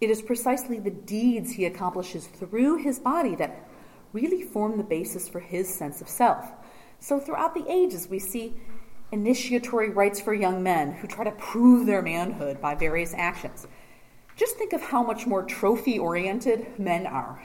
It 0.00 0.10
is 0.10 0.22
precisely 0.22 0.78
the 0.78 0.90
deeds 0.90 1.52
he 1.52 1.64
accomplishes 1.64 2.26
through 2.26 2.76
his 2.76 3.00
body 3.00 3.34
that 3.36 3.68
really 4.12 4.42
form 4.42 4.76
the 4.76 4.84
basis 4.84 5.26
for 5.26 5.40
his 5.40 5.72
sense 5.72 6.00
of 6.00 6.08
self. 6.08 6.50
So, 7.00 7.18
throughout 7.18 7.54
the 7.54 7.70
ages, 7.70 8.08
we 8.08 8.18
see 8.18 8.54
initiatory 9.10 9.90
rites 9.90 10.20
for 10.20 10.34
young 10.34 10.62
men 10.62 10.92
who 10.92 11.06
try 11.06 11.24
to 11.24 11.32
prove 11.32 11.86
their 11.86 12.02
manhood 12.02 12.60
by 12.60 12.74
various 12.74 13.14
actions. 13.14 13.66
Just 14.36 14.56
think 14.56 14.74
of 14.74 14.82
how 14.82 15.02
much 15.02 15.26
more 15.26 15.42
trophy 15.42 15.98
oriented 15.98 16.78
men 16.78 17.06
are. 17.06 17.42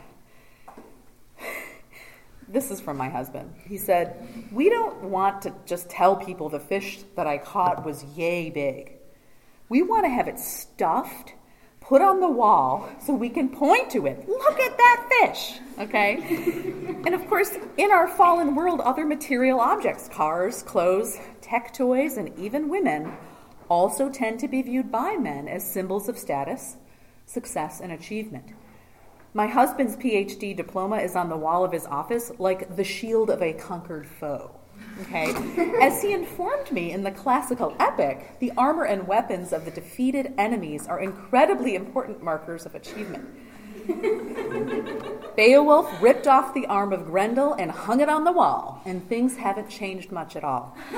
This 2.52 2.70
is 2.70 2.82
from 2.82 2.98
my 2.98 3.08
husband. 3.08 3.54
He 3.66 3.78
said, 3.78 4.28
We 4.52 4.70
don't 4.70 5.04
want 5.04 5.42
to 5.44 5.54
just 5.66 5.90
tell 5.90 6.18
people 6.18 6.50
the 6.50 6.60
fish 6.60 7.00
that 7.16 7.26
I 7.26 7.38
caught 7.38 7.86
was 7.86 8.04
yay 8.16 8.50
big. 8.50 8.98
We 9.70 9.82
want 9.84 10.04
to 10.04 10.10
have 10.10 10.28
it 10.28 10.38
stuffed, 10.38 11.34
put 11.80 12.02
on 12.02 12.20
the 12.20 12.30
wall, 12.30 12.90
so 13.06 13.14
we 13.14 13.30
can 13.30 13.48
point 13.48 13.90
to 13.92 14.06
it. 14.06 14.28
Look 14.28 14.60
at 14.60 14.78
that 14.78 15.10
fish, 15.10 15.60
okay? 15.80 16.16
and 17.06 17.16
of 17.16 17.26
course, 17.28 17.52
in 17.78 17.90
our 17.90 18.10
fallen 18.10 18.54
world, 18.54 18.82
other 18.82 19.06
material 19.06 19.62
objects, 19.62 20.10
cars, 20.10 20.62
clothes, 20.64 21.18
tech 21.40 21.74
toys, 21.74 22.18
and 22.18 22.38
even 22.38 22.68
women, 22.68 23.14
also 23.70 24.10
tend 24.10 24.42
to 24.42 24.50
be 24.50 24.62
viewed 24.62 24.92
by 24.92 25.16
men 25.16 25.48
as 25.48 25.66
symbols 25.66 26.10
of 26.10 26.18
status, 26.18 26.76
success, 27.26 27.80
and 27.80 27.94
achievement. 27.94 28.52
My 29.34 29.48
husband's 29.48 29.96
PhD 29.96 30.56
diploma 30.56 30.98
is 30.98 31.16
on 31.16 31.30
the 31.30 31.38
wall 31.38 31.64
of 31.64 31.72
his 31.72 31.86
office 31.86 32.34
like 32.38 32.76
the 32.76 32.84
shield 32.84 33.30
of 33.30 33.42
a 33.42 33.54
conquered 33.54 34.06
foe. 34.06 34.52
Okay? 35.04 35.34
As 35.82 36.02
he 36.02 36.12
informed 36.12 36.70
me 36.72 36.92
in 36.92 37.04
the 37.04 37.12
classical 37.12 37.74
epic, 37.80 38.40
the 38.40 38.52
armor 38.58 38.84
and 38.84 39.08
weapons 39.08 39.54
of 39.54 39.64
the 39.64 39.72
defeated 39.72 40.34
enemies 40.38 40.86
are 40.86 41.00
incredibly 41.00 41.76
important 41.76 42.22
markers 42.22 42.66
of 42.66 42.76
achievement. 42.76 43.26
Beowulf 45.38 46.02
ripped 46.02 46.28
off 46.28 46.54
the 46.54 46.66
arm 46.66 46.92
of 46.92 47.06
Grendel 47.06 47.54
and 47.54 47.72
hung 47.72 48.02
it 48.02 48.10
on 48.10 48.26
the 48.26 48.32
wall, 48.34 48.82
and 48.86 49.08
things 49.08 49.38
haven't 49.38 49.70
changed 49.70 50.12
much 50.12 50.36
at 50.36 50.44
all. 50.44 50.76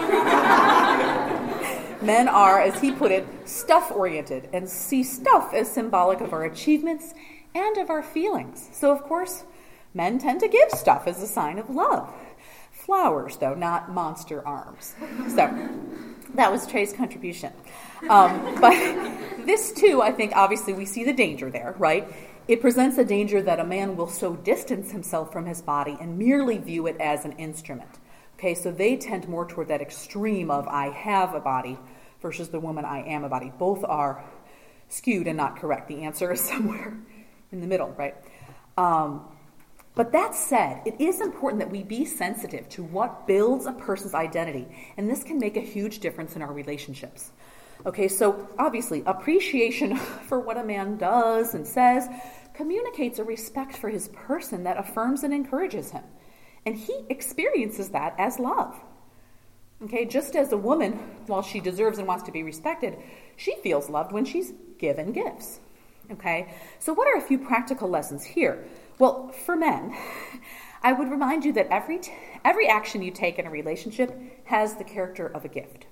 Men 2.02 2.28
are, 2.28 2.60
as 2.60 2.82
he 2.82 2.92
put 2.92 3.12
it, 3.12 3.26
stuff 3.46 3.92
oriented 3.92 4.50
and 4.52 4.68
see 4.68 5.04
stuff 5.04 5.54
as 5.54 5.72
symbolic 5.72 6.20
of 6.20 6.34
our 6.34 6.44
achievements 6.44 7.14
and 7.56 7.78
of 7.78 7.90
our 7.90 8.04
feelings. 8.04 8.70
So, 8.74 8.92
of 8.92 9.04
course, 9.04 9.44
men 9.94 10.20
tend 10.20 10.40
to 10.42 10.48
give 10.48 10.70
stuff 10.72 11.08
as 11.08 11.22
a 11.22 11.28
sign 11.28 11.60
of 11.60 11.70
love. 11.70 12.14
Flowers, 12.72 13.38
though, 13.38 13.54
not 13.54 13.92
monster 13.92 14.46
arms. 14.46 14.96
So, 15.30 15.70
that 16.36 16.52
was 16.52 16.68
Trey's 16.68 16.94
contribution. 16.94 17.54
Um, 18.10 18.58
but 18.62 18.74
this, 19.46 19.72
too, 19.72 20.02
I 20.02 20.12
think, 20.12 20.34
obviously, 20.36 20.74
we 20.74 20.86
see 20.86 21.04
the 21.04 21.14
danger 21.14 21.50
there, 21.50 21.76
right? 21.78 22.08
It 22.48 22.60
presents 22.60 22.98
a 22.98 23.06
danger 23.06 23.42
that 23.42 23.60
a 23.60 23.64
man 23.64 23.96
will 23.96 24.10
so 24.10 24.36
distance 24.36 24.92
himself 24.92 25.32
from 25.32 25.46
his 25.46 25.62
body 25.62 25.98
and 26.02 26.18
merely 26.18 26.58
view 26.58 26.88
it 26.88 26.98
as 27.00 27.24
an 27.24 27.34
instrument. 27.34 28.00
Okay, 28.38 28.54
so 28.54 28.72
they 28.72 28.98
tend 28.98 29.30
more 29.30 29.46
toward 29.46 29.70
that 29.70 29.82
extreme 29.82 30.52
of 30.52 30.68
I 30.68 30.90
have 30.90 31.34
a 31.34 31.40
body 31.40 31.80
versus 32.22 32.50
the 32.50 32.60
woman 32.60 32.84
I 32.84 33.04
am 33.04 33.24
a 33.24 33.30
body. 33.30 33.54
Both 33.58 33.86
are 33.86 34.22
skewed 34.90 35.28
and 35.28 35.38
not 35.38 35.58
correct. 35.58 35.88
The 35.88 36.04
answer 36.04 36.34
is 36.34 36.42
somewhere 36.50 36.98
in 37.54 37.62
the 37.62 37.68
middle, 37.68 37.90
right? 37.98 38.16
Um, 38.78 39.26
but 39.96 40.12
that 40.12 40.34
said, 40.34 40.82
it 40.86 40.96
is 41.00 41.22
important 41.22 41.60
that 41.60 41.70
we 41.70 41.84
be 41.84 42.04
sensitive 42.04 42.68
to 42.70 42.84
what 42.84 43.28
builds 43.28 43.68
a 43.68 43.74
person's 43.74 44.16
identity, 44.16 44.68
and 44.98 45.10
this 45.10 45.24
can 45.24 45.38
make 45.38 45.56
a 45.56 45.62
huge 45.62 46.00
difference 46.00 46.36
in 46.36 46.42
our 46.42 46.52
relationships. 46.52 47.32
Okay, 47.86 48.08
so 48.08 48.48
obviously, 48.58 49.04
appreciation 49.06 49.96
for 50.28 50.40
what 50.40 50.58
a 50.58 50.64
man 50.64 50.98
does 50.98 51.54
and 51.54 51.66
says 51.66 52.08
communicates 52.54 53.20
a 53.20 53.24
respect 53.24 53.76
for 53.76 53.90
his 53.90 54.08
person 54.10 54.64
that 54.64 54.78
affirms 54.78 55.24
and 55.24 55.34
encourages 55.34 55.92
him. 55.92 56.04
And 56.66 56.76
he 56.76 57.06
experiences 57.10 57.90
that 57.90 58.16
as 58.18 58.40
love. 58.40 58.76
Okay, 59.84 60.06
just 60.06 60.36
as 60.36 60.52
a 60.54 60.58
woman, 60.58 60.94
while 61.28 61.42
she 61.42 61.60
deserves 61.60 61.98
and 61.98 62.08
wants 62.08 62.24
to 62.24 62.32
be 62.32 62.42
respected, 62.42 62.98
she 63.36 63.56
feels 63.62 63.90
loved 63.90 64.12
when 64.12 64.24
she's 64.24 64.54
given 64.78 65.12
gifts. 65.12 65.60
Okay, 66.14 66.54
so 66.80 66.94
what 66.94 67.08
are 67.08 67.18
a 67.18 67.22
few 67.22 67.40
practical 67.40 67.90
lessons 67.90 68.24
here? 68.24 68.64
Well, 69.00 69.30
for 69.30 69.56
men, 69.56 69.96
I 70.84 70.94
would 70.94 71.10
remind 71.10 71.44
you 71.44 71.54
that 71.54 71.68
every, 71.68 71.98
t- 71.98 72.14
every 72.46 72.68
action 72.68 73.02
you 73.02 73.10
take 73.10 73.40
in 73.40 73.48
a 73.48 73.50
relationship 73.50 74.16
has 74.46 74.76
the 74.76 74.84
character 74.84 75.26
of 75.28 75.44
a 75.44 75.48
gift. 75.48 75.88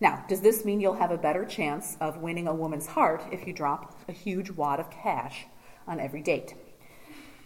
Now, 0.00 0.24
does 0.28 0.40
this 0.40 0.64
mean 0.64 0.80
you'll 0.80 0.94
have 0.94 1.10
a 1.10 1.18
better 1.18 1.44
chance 1.44 1.96
of 2.00 2.18
winning 2.18 2.46
a 2.46 2.54
woman's 2.54 2.88
heart 2.88 3.22
if 3.32 3.46
you 3.46 3.52
drop 3.52 3.98
a 4.08 4.12
huge 4.12 4.50
wad 4.50 4.80
of 4.80 4.90
cash 4.90 5.46
on 5.86 5.98
every 5.98 6.22
date? 6.22 6.54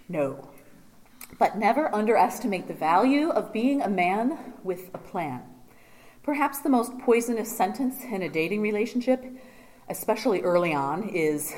No. 0.08 0.48
But 1.38 1.56
never 1.56 1.94
underestimate 1.94 2.68
the 2.68 2.74
value 2.74 3.30
of 3.30 3.52
being 3.52 3.80
a 3.80 3.88
man 3.88 4.54
with 4.62 4.90
a 4.92 4.98
plan. 4.98 5.42
Perhaps 6.22 6.58
the 6.58 6.68
most 6.68 6.98
poisonous 6.98 7.54
sentence 7.54 8.02
in 8.04 8.22
a 8.22 8.28
dating 8.28 8.60
relationship, 8.60 9.24
especially 9.88 10.40
early 10.40 10.74
on, 10.74 11.08
is, 11.08 11.54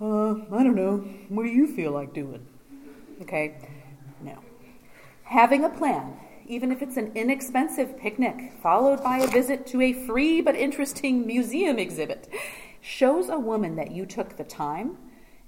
uh, 0.00 0.32
I 0.32 0.62
don't 0.62 0.74
know, 0.74 0.98
what 1.28 1.44
do 1.44 1.50
you 1.50 1.66
feel 1.66 1.92
like 1.92 2.12
doing? 2.12 2.46
Okay? 3.22 3.56
No. 4.22 4.38
Having 5.24 5.64
a 5.64 5.70
plan, 5.70 6.16
even 6.46 6.72
if 6.72 6.82
it's 6.82 6.96
an 6.96 7.12
inexpensive 7.14 7.98
picnic 7.98 8.52
followed 8.62 9.02
by 9.02 9.18
a 9.18 9.26
visit 9.26 9.66
to 9.68 9.80
a 9.80 9.92
free 9.92 10.40
but 10.40 10.54
interesting 10.54 11.26
museum 11.26 11.78
exhibit, 11.78 12.28
shows 12.80 13.28
a 13.28 13.38
woman 13.38 13.76
that 13.76 13.92
you 13.92 14.04
took 14.04 14.36
the 14.36 14.44
time 14.44 14.96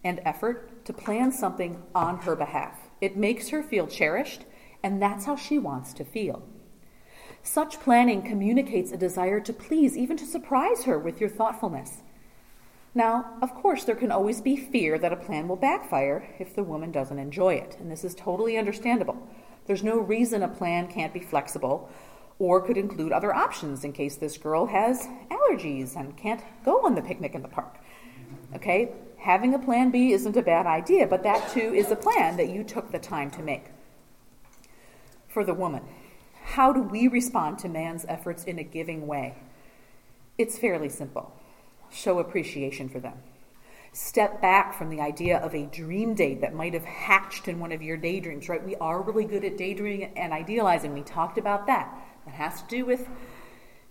and 0.05 0.21
effort 0.25 0.85
to 0.85 0.93
plan 0.93 1.33
something 1.33 1.83
on 1.95 2.19
her 2.19 2.37
behalf. 2.37 2.79
It 3.01 3.17
makes 3.17 3.49
her 3.49 3.63
feel 3.63 3.87
cherished, 3.87 4.45
and 4.83 5.03
that's 5.03 5.25
how 5.25 5.35
she 5.35 5.59
wants 5.59 5.93
to 5.95 6.05
feel. 6.05 6.43
Such 7.43 7.81
planning 7.81 8.23
communicates 8.23 8.93
a 8.93 8.97
desire 8.97 9.41
to 9.41 9.53
please, 9.53 9.97
even 9.97 10.17
to 10.19 10.27
surprise 10.27 10.85
her 10.85 10.99
with 10.99 11.21
your 11.21 11.29
thoughtfulness. 11.29 12.03
Now, 12.95 13.37
of 13.43 13.55
course, 13.55 13.85
there 13.85 13.97
can 13.97 14.13
always 14.13 14.41
be 14.41 14.57
fear 14.57 14.99
that 14.99 15.13
a 15.13 15.17
plan 15.17 15.49
will 15.49 15.57
backfire 15.57 16.29
if 16.39 16.55
the 16.55 16.63
woman 16.63 16.93
doesn't 16.93 17.19
enjoy 17.19 17.55
it, 17.55 17.77
and 17.81 17.91
this 17.91 18.05
is 18.05 18.15
totally 18.15 18.57
understandable. 18.57 19.17
There's 19.67 19.83
no 19.83 19.99
reason 19.99 20.43
a 20.43 20.49
plan 20.49 20.87
can't 20.87 21.13
be 21.13 21.21
flexible 21.21 21.91
or 22.39 22.61
could 22.61 22.77
include 22.77 23.13
other 23.13 23.35
options 23.35 23.85
in 23.85 23.93
case 23.93 24.17
this 24.17 24.39
girl 24.39 24.67
has 24.67 25.09
allergies 25.31 25.97
and 25.97 26.17
can't 26.17 26.43
go 26.65 26.85
on 26.85 26.95
the 26.95 27.03
picnic 27.03 27.35
in 27.35 27.43
the 27.43 27.49
park. 27.49 27.77
Okay? 28.55 28.93
having 29.25 29.55
a 29.55 29.59
plan 29.59 29.91
B 29.91 30.13
isn't 30.13 30.37
a 30.37 30.43
bad 30.43 30.67
idea, 30.67 31.07
but 31.07 31.23
that 31.23 31.51
too 31.51 31.73
is 31.73 31.91
a 31.91 31.97
plan 31.97 32.37
that 32.37 32.51
you 32.51 32.63
took 32.63 32.93
the 32.93 32.99
time 32.99 33.31
to 33.31 33.43
make. 33.43 33.65
For 35.29 35.45
the 35.45 35.55
woman, 35.55 35.83
how 36.45 36.75
do 36.75 36.83
we 36.83 37.09
respond 37.09 37.59
to 37.61 37.69
man's 37.71 38.05
efforts 38.07 38.45
in 38.45 38.59
a 38.59 38.63
giving 38.63 39.07
way? 39.07 39.37
It's 40.37 40.59
fairly 40.59 40.91
simple. 40.91 41.33
Show 41.95 42.19
appreciation 42.19 42.89
for 42.89 42.99
them. 42.99 43.15
Step 43.93 44.43
back 44.43 44.75
from 44.75 44.91
the 44.91 45.01
idea 45.01 45.39
of 45.39 45.55
a 45.55 45.67
dream 45.67 46.15
date 46.15 46.41
that 46.41 46.53
might 46.53 46.75
have 46.75 46.85
hatched 46.85 47.47
in 47.47 47.61
one 47.61 47.71
of 47.71 47.81
your 47.81 47.97
daydreams, 47.97 48.49
right? 48.49 48.65
We 48.65 48.75
are 48.77 49.01
really 49.01 49.25
good 49.25 49.45
at 49.45 49.57
daydreaming 49.57 50.13
and 50.17 50.33
idealizing. 50.33 50.93
We 50.93 51.03
talked 51.03 51.39
about 51.39 51.69
that. 51.69 51.97
That 52.25 52.35
has 52.35 52.63
to 52.63 52.69
do 52.69 52.85
with 52.85 53.09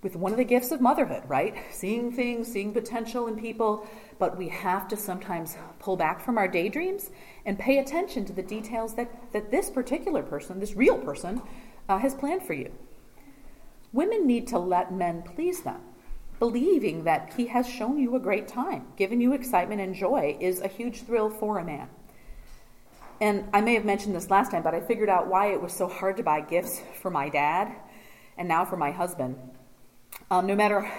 with 0.02 0.18
one 0.18 0.34
of 0.34 0.38
the 0.38 0.44
gifts 0.44 0.72
of 0.72 0.82
motherhood, 0.82 1.24
right? 1.28 1.56
Seeing 1.72 2.12
things, 2.12 2.52
seeing 2.52 2.74
potential 2.74 3.28
in 3.28 3.40
people, 3.40 3.88
but 4.20 4.38
we 4.38 4.50
have 4.50 4.88
to 4.90 4.98
sometimes 4.98 5.56
pull 5.80 5.96
back 5.96 6.20
from 6.20 6.38
our 6.38 6.48
daydreams 6.48 7.10
and 7.46 7.58
pay 7.58 7.78
attention 7.78 8.26
to 8.26 8.34
the 8.34 8.44
details 8.44 8.96
that, 8.96 9.10
that 9.32 9.50
this 9.50 9.70
particular 9.70 10.22
person, 10.22 10.60
this 10.60 10.76
real 10.76 10.98
person, 10.98 11.42
uh, 11.88 11.98
has 11.98 12.14
planned 12.14 12.44
for 12.44 12.54
you. 12.54 12.70
Women 13.94 14.28
need 14.28 14.48
to 14.48 14.60
let 14.60 14.94
men 14.94 15.22
please 15.22 15.62
them. 15.62 15.80
Believing 16.40 17.04
that 17.06 17.34
he 17.38 17.48
has 17.48 17.68
shown 17.68 17.98
you 17.98 18.16
a 18.16 18.20
great 18.20 18.48
time, 18.48 18.88
given 18.98 19.22
you 19.22 19.34
excitement 19.34 19.82
and 19.82 19.96
joy, 19.96 20.38
is 20.40 20.62
a 20.62 20.68
huge 20.68 21.04
thrill 21.04 21.30
for 21.30 21.58
a 21.58 21.64
man. 21.64 21.90
And 23.22 23.48
I 23.54 23.62
may 23.62 23.76
have 23.76 23.86
mentioned 23.86 24.16
this 24.16 24.30
last 24.30 24.52
time, 24.52 24.64
but 24.64 24.74
I 24.74 24.82
figured 24.82 25.10
out 25.10 25.28
why 25.28 25.54
it 25.54 25.62
was 25.62 25.72
so 25.72 25.88
hard 25.88 26.18
to 26.18 26.24
buy 26.24 26.42
gifts 26.42 26.82
for 27.02 27.10
my 27.10 27.30
dad 27.30 27.74
and 28.38 28.48
now 28.48 28.66
for 28.66 28.76
my 28.76 28.92
husband 28.92 29.38
um, 30.30 30.48
no 30.48 30.56
matter 30.56 30.90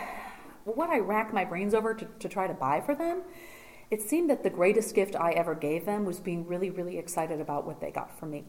what 0.65 0.91
I 0.91 0.99
racked 0.99 1.33
my 1.33 1.45
brains 1.45 1.75
over 1.75 1.95
to, 1.95 2.07
to 2.21 2.29
try 2.29 2.47
to 2.47 2.55
buy 2.55 2.81
for 2.81 2.95
them, 2.95 3.23
it 3.91 4.03
seemed 4.03 4.31
that 4.31 4.43
the 4.43 4.51
greatest 4.51 4.95
gift 4.95 5.15
I 5.17 5.33
ever 5.33 5.55
gave 5.55 5.85
them 5.85 6.05
was 6.05 6.21
being 6.21 6.47
really, 6.47 6.71
really 6.71 6.99
excited 6.99 7.41
about 7.41 7.67
what 7.67 7.81
they 7.81 7.91
got 7.91 8.19
from 8.19 8.31
me. 8.31 8.45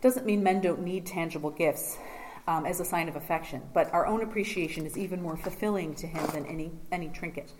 Doesn't 0.00 0.26
mean 0.26 0.42
men 0.42 0.60
don't 0.60 0.82
need 0.82 1.06
tangible 1.06 1.50
gifts 1.50 1.98
um, 2.48 2.64
as 2.64 2.80
a 2.80 2.84
sign 2.84 3.08
of 3.08 3.14
affection, 3.14 3.62
but 3.74 3.92
our 3.92 4.06
own 4.06 4.22
appreciation 4.22 4.86
is 4.86 4.96
even 4.96 5.20
more 5.22 5.36
fulfilling 5.36 5.94
to 5.96 6.06
him 6.06 6.26
than 6.32 6.46
any, 6.46 6.72
any 6.90 7.08
trinket. 7.08 7.52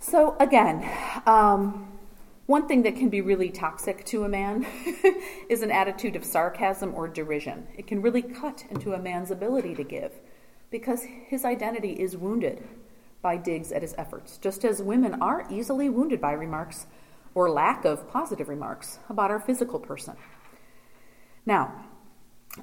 So, 0.00 0.34
again, 0.40 0.90
um, 1.26 1.92
one 2.46 2.66
thing 2.66 2.82
that 2.84 2.96
can 2.96 3.10
be 3.10 3.20
really 3.20 3.50
toxic 3.50 4.06
to 4.06 4.24
a 4.24 4.28
man 4.30 4.66
is 5.50 5.60
an 5.60 5.70
attitude 5.70 6.16
of 6.16 6.24
sarcasm 6.24 6.94
or 6.94 7.06
derision. 7.06 7.66
It 7.76 7.86
can 7.86 8.00
really 8.00 8.22
cut 8.22 8.64
into 8.70 8.94
a 8.94 8.98
man's 8.98 9.30
ability 9.30 9.74
to 9.74 9.84
give 9.84 10.12
because 10.70 11.02
his 11.02 11.44
identity 11.44 11.92
is 11.92 12.16
wounded 12.16 12.66
by 13.20 13.36
digs 13.36 13.72
at 13.72 13.82
his 13.82 13.94
efforts, 13.98 14.38
just 14.38 14.64
as 14.64 14.80
women 14.80 15.20
are 15.20 15.46
easily 15.50 15.90
wounded 15.90 16.18
by 16.18 16.32
remarks 16.32 16.86
or 17.34 17.50
lack 17.50 17.84
of 17.84 18.08
positive 18.08 18.48
remarks 18.48 19.00
about 19.10 19.30
our 19.30 19.40
physical 19.40 19.78
person. 19.78 20.16
Now, 21.44 21.87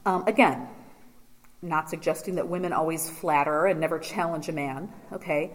um, 0.06 0.24
again, 0.28 0.68
not 1.62 1.90
suggesting 1.90 2.36
that 2.36 2.48
women 2.48 2.74
always 2.74 3.10
flatter 3.10 3.66
and 3.66 3.80
never 3.80 4.00
challenge 4.00 4.50
a 4.50 4.52
man, 4.52 4.92
okay? 5.12 5.52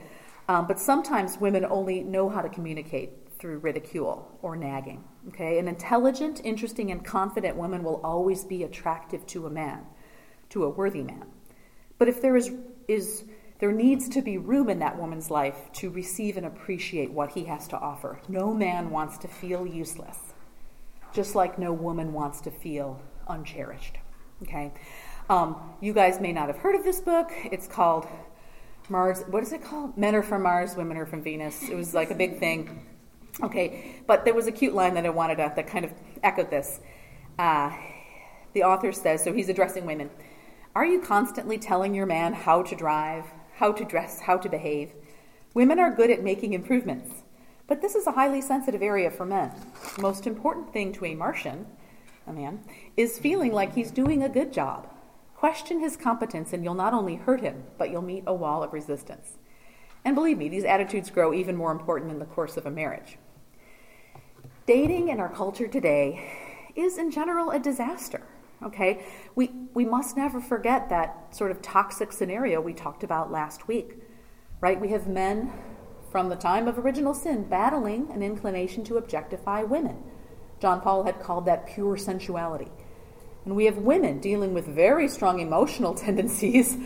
Um, 0.49 0.67
but 0.67 0.79
sometimes 0.81 1.39
women 1.39 1.65
only 1.65 2.03
know 2.03 2.29
how 2.29 2.41
to 2.41 2.49
communicate 2.49 3.11
through 3.39 3.59
ridicule 3.59 4.39
or 4.43 4.57
nagging, 4.57 5.05
okay? 5.29 5.59
An 5.59 5.69
intelligent, 5.69 6.41
interesting, 6.45 6.91
and 6.91 7.05
confident 7.05 7.57
woman 7.57 7.83
will 7.83 8.01
always 8.03 8.45
be 8.45 8.65
attractive 8.65 9.27
to 9.29 9.47
a 9.47 9.51
man, 9.51 9.85
to 10.51 10.65
a 10.65 10.69
worthy 10.69 11.03
man. 11.03 11.27
But 11.99 12.09
if 12.09 12.21
there 12.21 12.37
is, 12.37 12.51
is 12.89 13.25
there 13.61 13.73
needs 13.73 14.09
to 14.09 14.23
be 14.23 14.39
room 14.39 14.71
in 14.71 14.79
that 14.79 14.99
woman's 14.99 15.31
life 15.31 15.71
to 15.75 15.91
receive 15.91 16.39
and 16.39 16.47
appreciate 16.47 17.13
what 17.13 17.31
he 17.33 17.45
has 17.45 17.69
to 17.69 17.79
offer. 17.79 18.19
No 18.27 18.55
man 18.55 18.89
wants 18.89 19.19
to 19.19 19.29
feel 19.29 19.67
useless, 19.67 20.17
just 21.13 21.35
like 21.35 21.59
no 21.59 21.71
woman 21.73 22.15
wants 22.15 22.41
to 22.43 22.51
feel 22.51 23.03
uncherished. 23.29 23.99
Okay? 24.43 24.73
Um, 25.29 25.57
you 25.81 25.93
guys 25.93 26.21
may 26.21 26.33
not 26.33 26.49
have 26.49 26.59
heard 26.59 26.75
of 26.75 26.85
this 26.85 27.01
book. 27.01 27.31
It's 27.45 27.67
called 27.67 28.07
Mars. 28.89 29.23
What 29.29 29.43
is 29.43 29.53
it 29.53 29.63
called? 29.63 29.97
Men 29.97 30.15
are 30.15 30.23
from 30.23 30.43
Mars, 30.43 30.77
women 30.77 30.97
are 30.97 31.07
from 31.07 31.23
Venus. 31.23 31.69
It 31.69 31.77
was 31.77 31.95
like 31.95 32.11
a 32.11 32.15
big 32.15 32.39
thing. 32.39 32.87
Okay, 33.43 34.03
but 34.07 34.25
there 34.25 34.35
was 34.35 34.47
a 34.49 34.53
cute 34.53 34.75
line 34.75 34.95
that 34.95 35.07
I 35.07 35.11
wanted 35.11 35.37
to, 35.37 35.53
that 35.55 35.67
kind 35.67 35.85
of 35.85 35.93
echoed 36.23 36.51
this. 36.51 36.81
Uh, 37.39 37.73
the 38.53 38.65
author 38.65 38.93
says, 38.93 39.23
so 39.23 39.33
he's 39.33 39.49
addressing 39.49 39.87
women. 39.87 40.11
Are 40.75 40.85
you 40.85 41.01
constantly 41.01 41.57
telling 41.59 41.95
your 41.95 42.07
man 42.07 42.33
how 42.33 42.63
to 42.63 42.75
drive, 42.75 43.25
how 43.55 43.73
to 43.73 43.85
dress, 43.85 44.21
how 44.21 44.37
to 44.37 44.49
behave? 44.49 44.93
Women 45.55 45.79
are 45.79 45.95
good 45.95 46.11
at 46.11 46.23
making 46.23 46.53
improvements, 46.53 47.23
but 47.67 47.81
this 47.81 47.95
is 47.95 48.07
a 48.07 48.13
highly 48.13 48.41
sensitive 48.41 48.83
area 48.83 49.11
for 49.11 49.25
men. 49.25 49.53
The 49.97 50.03
most 50.03 50.27
important 50.27 50.73
thing 50.73 50.93
to 50.95 51.05
a 51.05 51.15
Martian, 51.15 51.67
a 52.27 52.33
man, 52.33 52.61
is 52.97 53.19
feeling 53.19 53.53
like 53.53 53.75
he's 53.75 53.91
doing 53.91 54.23
a 54.23 54.29
good 54.29 54.53
job. 54.53 54.89
Question 55.35 55.81
his 55.81 55.97
competence, 55.97 56.53
and 56.53 56.63
you'll 56.63 56.75
not 56.75 56.93
only 56.93 57.17
hurt 57.17 57.41
him, 57.41 57.65
but 57.79 57.91
you'll 57.91 58.03
meet 58.03 58.25
a 58.27 58.35
wall 58.35 58.63
of 58.63 58.73
resistance. 58.73 59.39
And 60.05 60.15
believe 60.15 60.39
me, 60.39 60.49
these 60.49 60.65
attitudes 60.65 61.11
grow 61.11 61.33
even 61.33 61.57
more 61.57 61.73
important 61.73 62.11
in 62.11 62.19
the 62.19 62.27
course 62.27 62.57
of 62.57 62.67
a 62.67 62.71
marriage. 62.71 63.19
Dating 64.67 65.09
in 65.09 65.21
our 65.21 65.29
culture 65.29 65.67
today 65.67 66.31
is, 66.77 66.99
in 66.99 67.11
general, 67.11 67.51
a 67.51 67.59
disaster. 67.59 68.23
Okay? 68.63 69.05
We, 69.35 69.51
we 69.75 69.85
must 69.85 70.17
never 70.17 70.41
forget 70.41 70.89
that 70.91 71.35
sort 71.35 71.51
of 71.51 71.63
toxic 71.63 72.13
scenario 72.13 72.61
we 72.61 72.75
talked 72.75 73.03
about 73.03 73.33
last 73.33 73.67
week. 73.67 73.97
Right? 74.61 74.79
We 74.79 74.89
have 74.89 75.07
men 75.09 75.53
from 76.11 76.29
the 76.29 76.37
time 76.37 76.69
of 76.69 76.79
original 76.79 77.15
sin 77.15 77.45
battling 77.45 78.11
an 78.13 78.23
inclination 78.23 78.85
to 78.85 78.97
objectify 78.97 79.63
women. 79.63 80.03
John 80.61 80.81
Paul 80.81 81.05
had 81.05 81.21
called 81.21 81.47
that 81.47 81.67
pure 81.67 81.97
sensuality. 81.97 82.69
And 83.45 83.57
we 83.57 83.65
have 83.65 83.79
women 83.79 84.21
dealing 84.21 84.53
with 84.53 84.67
very 84.67 85.09
strong 85.09 85.41
emotional 85.41 85.95
tendencies, 86.07 86.77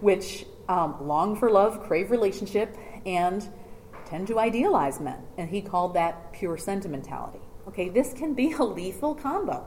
which 0.00 0.46
um, 0.68 1.06
long 1.06 1.36
for 1.36 1.50
love, 1.50 1.82
crave 1.82 2.10
relationship, 2.10 2.76
and 3.04 3.46
tend 4.06 4.28
to 4.28 4.38
idealize 4.38 5.00
men. 5.00 5.18
And 5.36 5.50
he 5.50 5.60
called 5.60 5.94
that 5.94 6.32
pure 6.32 6.56
sentimentality. 6.56 7.40
Okay, 7.68 7.88
this 7.88 8.12
can 8.12 8.34
be 8.34 8.52
a 8.52 8.62
lethal 8.62 9.14
combo. 9.14 9.64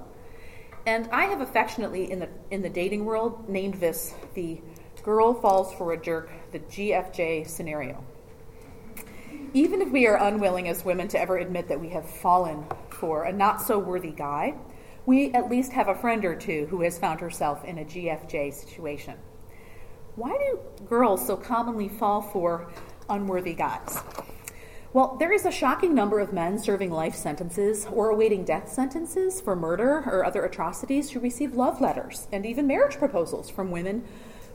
And 0.85 1.09
I 1.11 1.25
have 1.25 1.41
affectionately 1.41 2.09
in 2.09 2.19
the 2.19 2.29
in 2.49 2.61
the 2.61 2.69
dating 2.69 3.03
world 3.03 3.49
named 3.49 3.73
this 3.75 4.13
the 4.35 4.61
girl 5.03 5.33
falls 5.33 5.73
for 5.73 5.91
a 5.93 5.97
jerk, 5.97 6.29
the 6.51 6.59
GFJ 6.59 7.47
scenario. 7.47 8.03
Even 9.53 9.81
if 9.81 9.89
we 9.89 10.07
are 10.07 10.15
unwilling 10.15 10.67
as 10.67 10.85
women 10.85 11.07
to 11.09 11.19
ever 11.19 11.37
admit 11.37 11.67
that 11.69 11.79
we 11.79 11.89
have 11.89 12.09
fallen 12.09 12.65
for 12.99 13.23
a 13.23 13.33
not 13.33 13.61
so 13.61 13.79
worthy 13.79 14.11
guy, 14.11 14.55
we 15.05 15.31
at 15.33 15.49
least 15.49 15.71
have 15.71 15.87
a 15.87 15.95
friend 15.95 16.25
or 16.25 16.35
two 16.35 16.65
who 16.69 16.81
has 16.81 16.99
found 16.99 17.19
herself 17.19 17.63
in 17.63 17.77
a 17.77 17.85
GFJ 17.85 18.53
situation. 18.53 19.15
Why 20.15 20.37
do 20.37 20.59
girls 20.85 21.25
so 21.25 21.37
commonly 21.37 21.87
fall 21.87 22.21
for 22.21 22.69
unworthy 23.09 23.53
guys? 23.53 24.01
Well, 24.93 25.15
there 25.19 25.31
is 25.31 25.45
a 25.45 25.51
shocking 25.51 25.93
number 25.93 26.19
of 26.19 26.33
men 26.33 26.57
serving 26.57 26.91
life 26.91 27.13
sentences 27.13 27.85
or 27.91 28.09
awaiting 28.09 28.45
death 28.45 28.71
sentences 28.71 29.39
for 29.39 29.55
murder 29.55 30.03
or 30.07 30.25
other 30.25 30.43
atrocities 30.43 31.11
who 31.11 31.19
receive 31.19 31.53
love 31.55 31.79
letters 31.79 32.27
and 32.31 32.45
even 32.45 32.65
marriage 32.65 32.97
proposals 32.97 33.49
from 33.49 33.69
women 33.69 34.03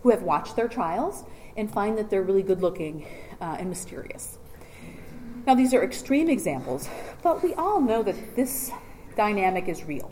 who 0.02 0.11
have 0.11 0.22
watched 0.22 0.57
their 0.57 0.68
trials 0.68 1.24
and 1.57 1.70
find 1.70 1.96
that 1.96 2.11
they're 2.11 2.22
really 2.22 2.42
good 2.42 2.61
looking 2.61 3.07
uh, 3.40 3.57
and 3.59 3.68
mysterious. 3.68 4.38
Now, 5.44 5.57
these 5.57 5.74
are 5.74 5.83
extreme 5.83 6.28
examples, 6.28 6.88
but 7.22 7.42
we 7.42 7.52
all 7.55 7.81
know 7.81 8.05
that 8.05 8.37
this 8.37 8.70
dynamic 9.16 9.66
is 9.68 9.85
real. 9.85 10.09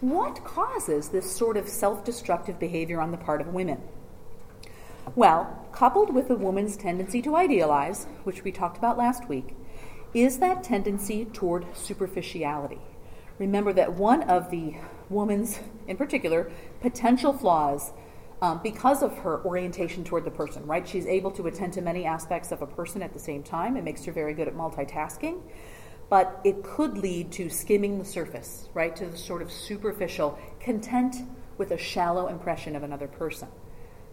What 0.00 0.44
causes 0.44 1.08
this 1.08 1.28
sort 1.30 1.56
of 1.56 1.68
self 1.68 2.04
destructive 2.04 2.58
behavior 2.60 3.00
on 3.00 3.10
the 3.10 3.16
part 3.16 3.40
of 3.40 3.48
women? 3.48 3.80
Well, 5.16 5.66
coupled 5.72 6.14
with 6.14 6.30
a 6.30 6.36
woman's 6.36 6.76
tendency 6.76 7.20
to 7.22 7.34
idealize, 7.34 8.04
which 8.22 8.44
we 8.44 8.52
talked 8.52 8.78
about 8.78 8.96
last 8.96 9.28
week, 9.28 9.56
is 10.14 10.38
that 10.38 10.62
tendency 10.62 11.24
toward 11.24 11.66
superficiality. 11.76 12.78
Remember 13.38 13.72
that 13.72 13.94
one 13.94 14.22
of 14.22 14.50
the 14.50 14.74
woman's, 15.08 15.58
in 15.88 15.96
particular, 15.96 16.50
potential 16.80 17.32
flaws 17.32 17.92
um, 18.42 18.60
because 18.62 19.02
of 19.02 19.16
her 19.18 19.42
orientation 19.44 20.04
toward 20.04 20.24
the 20.24 20.30
person, 20.30 20.66
right? 20.66 20.86
She's 20.86 21.06
able 21.06 21.30
to 21.32 21.46
attend 21.46 21.72
to 21.74 21.80
many 21.80 22.04
aspects 22.04 22.52
of 22.52 22.62
a 22.62 22.66
person 22.66 23.02
at 23.02 23.12
the 23.12 23.18
same 23.18 23.42
time. 23.42 23.76
It 23.76 23.84
makes 23.84 24.04
her 24.04 24.12
very 24.12 24.34
good 24.34 24.48
at 24.48 24.54
multitasking. 24.54 25.40
But 26.08 26.40
it 26.44 26.62
could 26.62 26.98
lead 26.98 27.32
to 27.32 27.50
skimming 27.50 27.98
the 27.98 28.04
surface, 28.04 28.68
right? 28.74 28.94
To 28.96 29.06
the 29.06 29.16
sort 29.16 29.42
of 29.42 29.50
superficial, 29.50 30.38
content 30.60 31.16
with 31.58 31.72
a 31.72 31.78
shallow 31.78 32.28
impression 32.28 32.76
of 32.76 32.82
another 32.82 33.08
person. 33.08 33.48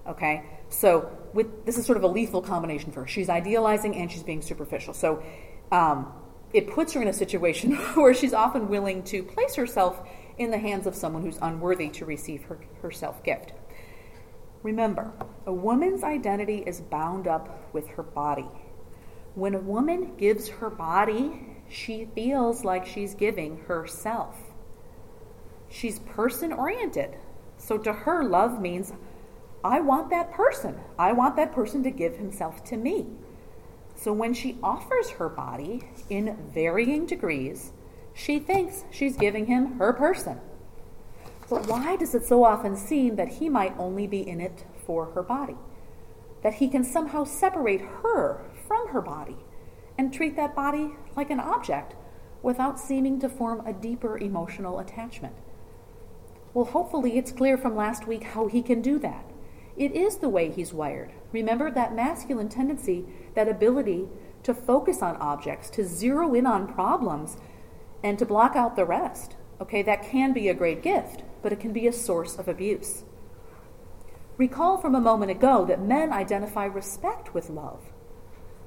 Okay? 0.08 0.44
So 0.70 1.16
with, 1.34 1.66
this 1.66 1.78
is 1.78 1.86
sort 1.86 1.98
of 1.98 2.04
a 2.04 2.08
lethal 2.08 2.42
combination 2.42 2.92
for 2.92 3.02
her. 3.02 3.08
She's 3.08 3.30
idealizing 3.30 3.96
and 3.96 4.12
she's 4.12 4.24
being 4.24 4.42
superficial. 4.42 4.94
So 4.94 5.24
um, 5.72 6.12
it 6.52 6.70
puts 6.70 6.94
her 6.94 7.02
in 7.02 7.08
a 7.08 7.14
situation 7.14 7.74
where 7.96 8.14
she's 8.14 8.34
often 8.34 8.70
willing 8.70 9.04
to 9.04 9.22
place 9.24 9.56
herself 9.56 10.02
in 10.38 10.50
the 10.50 10.58
hands 10.58 10.88
of 10.88 10.96
someone 10.96 11.22
who's 11.22 11.38
unworthy 11.42 11.90
to 11.90 12.06
receive 12.06 12.44
her, 12.44 12.60
her 12.82 12.92
self 12.92 13.24
gift. 13.24 13.54
Remember, 14.64 15.12
a 15.46 15.54
woman's 15.54 16.04
identity 16.04 16.64
is 16.66 16.80
bound 16.80 17.28
up 17.28 17.74
with 17.74 17.88
her 17.90 18.04
body. 18.04 18.48
When 19.36 19.56
a 19.56 19.60
woman 19.60 20.16
gives 20.16 20.48
her 20.48 20.70
body, 20.70 21.58
she 21.68 22.08
feels 22.16 22.64
like 22.64 22.86
she's 22.86 23.14
giving 23.14 23.58
herself. 23.68 24.38
She's 25.70 26.00
person 26.00 26.54
oriented. 26.54 27.18
So 27.58 27.78
to 27.80 27.92
her, 27.92 28.24
love 28.24 28.62
means 28.62 28.94
I 29.64 29.82
want 29.82 30.10
that 30.12 30.32
person. 30.32 30.80
I 30.98 31.12
want 31.12 31.36
that 31.36 31.54
person 31.54 31.84
to 31.84 31.92
give 31.92 32.16
himself 32.18 32.64
to 32.66 32.78
me. 32.78 33.08
So 33.96 34.14
when 34.14 34.34
she 34.34 34.58
offers 34.64 35.10
her 35.12 35.30
body 35.30 35.84
in 36.10 36.38
varying 36.54 37.06
degrees, 37.06 37.74
she 38.14 38.40
thinks 38.40 38.86
she's 38.92 39.18
giving 39.18 39.48
him 39.48 39.78
her 39.80 39.94
person. 39.94 40.40
But 41.50 41.68
why 41.68 41.96
does 41.96 42.16
it 42.16 42.26
so 42.26 42.44
often 42.44 42.76
seem 42.76 43.16
that 43.16 43.28
he 43.28 43.50
might 43.50 43.78
only 43.78 44.08
be 44.08 44.28
in 44.28 44.40
it 44.40 44.66
for 44.86 45.08
her 45.08 45.24
body? 45.24 45.58
That 46.42 46.56
he 46.56 46.68
can 46.68 46.84
somehow 46.84 47.24
separate 47.26 47.82
her 47.82 48.42
from 48.68 48.90
her 48.90 49.02
body 49.02 49.38
and 49.98 50.14
treat 50.14 50.36
that 50.36 50.56
body 50.56 50.92
like 51.16 51.30
an 51.30 51.40
object 51.40 51.96
without 52.42 52.80
seeming 52.80 53.20
to 53.20 53.30
form 53.30 53.66
a 53.66 53.74
deeper 53.74 54.18
emotional 54.18 54.80
attachment? 54.80 55.36
Well, 56.54 56.66
hopefully, 56.66 57.18
it's 57.18 57.32
clear 57.32 57.58
from 57.58 57.76
last 57.76 58.08
week 58.08 58.24
how 58.24 58.48
he 58.48 58.62
can 58.62 58.82
do 58.82 59.00
that. 59.00 59.26
It 59.76 59.94
is 59.94 60.18
the 60.18 60.30
way 60.30 60.52
he's 60.52 60.74
wired. 60.74 61.12
Remember 61.32 61.72
that 61.72 61.96
masculine 61.96 62.50
tendency, 62.50 63.06
that 63.34 63.50
ability 63.50 64.08
to 64.44 64.54
focus 64.54 65.02
on 65.02 65.16
objects, 65.18 65.70
to 65.72 65.84
zero 65.84 66.34
in 66.36 66.46
on 66.46 66.72
problems, 66.72 67.38
and 68.04 68.20
to 68.20 68.26
block 68.26 68.56
out 68.56 68.76
the 68.76 68.86
rest. 68.86 69.36
Okay, 69.60 69.82
that 69.82 70.04
can 70.04 70.34
be 70.34 70.48
a 70.48 70.54
great 70.54 70.84
gift 70.84 71.24
but 71.44 71.52
it 71.54 71.60
can 71.60 71.74
be 71.74 71.86
a 71.86 71.94
source 71.94 72.38
of 72.40 72.48
abuse. 72.48 73.04
Recall 74.38 74.78
from 74.78 74.96
a 74.96 75.02
moment 75.02 75.30
ago 75.30 75.66
that 75.66 75.82
men 75.82 76.12
identify 76.12 76.66
respect 76.66 77.36
with 77.36 77.52
love. 77.52 77.92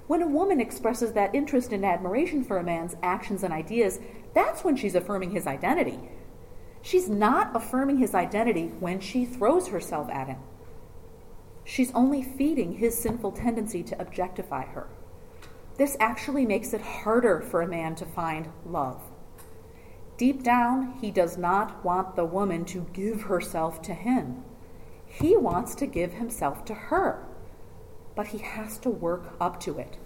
When 0.06 0.22
a 0.22 0.28
woman 0.28 0.60
expresses 0.60 1.12
that 1.14 1.34
interest 1.34 1.72
and 1.72 1.84
admiration 1.84 2.44
for 2.44 2.58
a 2.58 2.62
man's 2.62 2.94
actions 3.02 3.42
and 3.42 3.52
ideas, 3.52 3.98
that's 4.34 4.62
when 4.62 4.76
she's 4.76 4.94
affirming 4.94 5.32
his 5.32 5.46
identity. 5.46 5.98
She's 6.82 7.08
not 7.08 7.56
affirming 7.56 7.98
his 7.98 8.14
identity 8.14 8.68
when 8.78 9.00
she 9.00 9.24
throws 9.24 9.66
herself 9.68 10.08
at 10.08 10.28
him. 10.28 10.38
She's 11.64 11.90
only 11.92 12.22
feeding 12.22 12.74
his 12.76 12.96
sinful 12.96 13.32
tendency 13.32 13.82
to 13.82 14.00
objectify 14.00 14.66
her. 14.66 14.86
This 15.78 15.96
actually 15.98 16.46
makes 16.46 16.72
it 16.72 16.80
harder 16.80 17.40
for 17.40 17.60
a 17.60 17.66
man 17.66 17.96
to 17.96 18.06
find 18.06 18.48
love. 18.64 19.02
Deep 20.16 20.42
down, 20.42 20.94
he 21.00 21.10
does 21.10 21.36
not 21.36 21.84
want 21.84 22.16
the 22.16 22.24
woman 22.24 22.64
to 22.64 22.86
give 22.92 23.22
herself 23.22 23.82
to 23.82 23.92
him. 23.92 24.42
He 25.06 25.36
wants 25.36 25.74
to 25.76 25.86
give 25.86 26.14
himself 26.14 26.64
to 26.66 26.74
her, 26.74 27.26
but 28.14 28.28
he 28.28 28.38
has 28.38 28.78
to 28.78 28.90
work 28.90 29.36
up 29.40 29.60
to 29.60 29.78
it. 29.78 29.98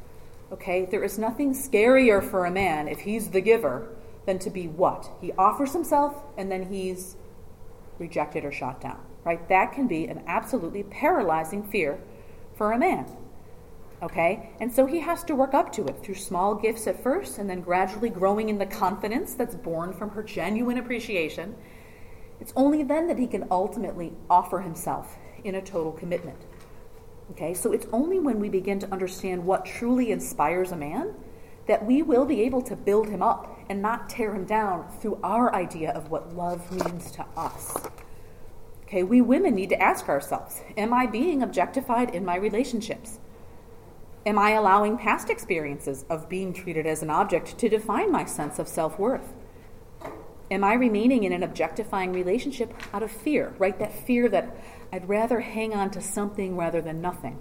Okay? 0.52 0.84
There 0.84 1.04
is 1.04 1.18
nothing 1.18 1.52
scarier 1.52 2.22
for 2.22 2.44
a 2.44 2.50
man 2.50 2.88
if 2.88 3.00
he's 3.00 3.30
the 3.30 3.40
giver 3.40 3.88
than 4.26 4.38
to 4.40 4.50
be 4.50 4.66
what? 4.66 5.10
He 5.20 5.32
offers 5.32 5.72
himself 5.72 6.22
and 6.36 6.50
then 6.50 6.72
he's 6.72 7.16
rejected 7.98 8.44
or 8.44 8.52
shot 8.52 8.80
down. 8.80 9.00
Right? 9.24 9.48
That 9.48 9.72
can 9.72 9.86
be 9.86 10.06
an 10.06 10.22
absolutely 10.26 10.82
paralyzing 10.82 11.62
fear 11.62 12.00
for 12.54 12.72
a 12.72 12.78
man. 12.78 13.06
Okay? 14.02 14.50
And 14.60 14.72
so 14.72 14.86
he 14.86 15.00
has 15.00 15.24
to 15.24 15.34
work 15.34 15.52
up 15.52 15.72
to 15.72 15.86
it 15.86 16.02
through 16.02 16.14
small 16.14 16.54
gifts 16.54 16.86
at 16.86 17.02
first 17.02 17.38
and 17.38 17.48
then 17.48 17.60
gradually 17.60 18.08
growing 18.08 18.48
in 18.48 18.58
the 18.58 18.66
confidence 18.66 19.34
that's 19.34 19.54
born 19.54 19.92
from 19.92 20.10
her 20.10 20.22
genuine 20.22 20.78
appreciation. 20.78 21.54
It's 22.40 22.52
only 22.56 22.82
then 22.82 23.06
that 23.08 23.18
he 23.18 23.26
can 23.26 23.46
ultimately 23.50 24.14
offer 24.30 24.60
himself 24.60 25.18
in 25.44 25.54
a 25.54 25.62
total 25.62 25.92
commitment. 25.92 26.38
Okay? 27.32 27.52
So 27.52 27.72
it's 27.72 27.86
only 27.92 28.18
when 28.18 28.40
we 28.40 28.48
begin 28.48 28.78
to 28.80 28.90
understand 28.90 29.44
what 29.44 29.66
truly 29.66 30.10
inspires 30.10 30.72
a 30.72 30.76
man 30.76 31.14
that 31.66 31.86
we 31.86 32.02
will 32.02 32.24
be 32.24 32.40
able 32.42 32.62
to 32.62 32.74
build 32.74 33.08
him 33.08 33.22
up 33.22 33.56
and 33.68 33.80
not 33.80 34.08
tear 34.08 34.34
him 34.34 34.44
down 34.44 34.88
through 35.00 35.16
our 35.22 35.54
idea 35.54 35.92
of 35.92 36.10
what 36.10 36.34
love 36.34 36.72
means 36.72 37.12
to 37.12 37.24
us. 37.36 37.76
Okay, 38.82 39.04
we 39.04 39.20
women 39.20 39.54
need 39.54 39.68
to 39.68 39.80
ask 39.80 40.08
ourselves 40.08 40.62
Am 40.76 40.92
I 40.92 41.06
being 41.06 41.44
objectified 41.44 42.12
in 42.12 42.24
my 42.24 42.34
relationships? 42.34 43.19
Am 44.26 44.38
I 44.38 44.50
allowing 44.50 44.98
past 44.98 45.30
experiences 45.30 46.04
of 46.10 46.28
being 46.28 46.52
treated 46.52 46.86
as 46.86 47.02
an 47.02 47.08
object 47.08 47.56
to 47.56 47.70
define 47.70 48.12
my 48.12 48.26
sense 48.26 48.58
of 48.58 48.68
self 48.68 48.98
worth? 48.98 49.32
Am 50.50 50.62
I 50.62 50.74
remaining 50.74 51.24
in 51.24 51.32
an 51.32 51.42
objectifying 51.42 52.12
relationship 52.12 52.74
out 52.92 53.02
of 53.02 53.10
fear, 53.10 53.54
right? 53.58 53.78
That 53.78 53.94
fear 54.06 54.28
that 54.28 54.56
I'd 54.92 55.08
rather 55.08 55.40
hang 55.40 55.72
on 55.72 55.90
to 55.92 56.02
something 56.02 56.54
rather 56.56 56.82
than 56.82 57.00
nothing. 57.00 57.38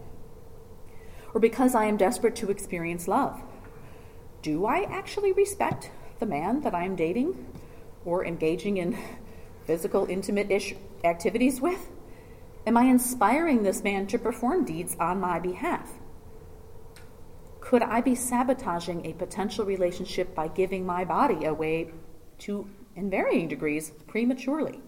Or 1.33 1.41
because 1.41 1.75
I 1.75 1.85
am 1.85 1.97
desperate 1.97 2.35
to 2.37 2.49
experience 2.49 3.09
love. 3.09 3.41
Do 4.41 4.65
I 4.65 4.83
actually 4.83 5.33
respect 5.33 5.91
the 6.19 6.25
man 6.25 6.61
that 6.61 6.73
I 6.73 6.85
am 6.85 6.95
dating 6.95 7.45
or 8.05 8.23
engaging 8.23 8.77
in 8.77 8.97
physical, 9.65 10.05
intimate 10.05 10.49
ish 10.49 10.75
activities 11.03 11.59
with? 11.59 11.89
Am 12.65 12.77
I 12.77 12.83
inspiring 12.83 13.63
this 13.63 13.83
man 13.83 14.07
to 14.07 14.17
perform 14.17 14.63
deeds 14.63 14.95
on 14.97 15.19
my 15.19 15.39
behalf? 15.39 15.98
Could 17.69 17.83
I 17.83 18.01
be 18.01 18.15
sabotaging 18.15 19.05
a 19.05 19.13
potential 19.13 19.63
relationship 19.63 20.33
by 20.33 20.47
giving 20.47 20.87
my 20.87 21.05
body 21.05 21.45
away 21.45 21.91
to, 22.39 22.67
in 22.95 23.11
varying 23.11 23.47
degrees, 23.47 23.91
prematurely? 24.07 24.81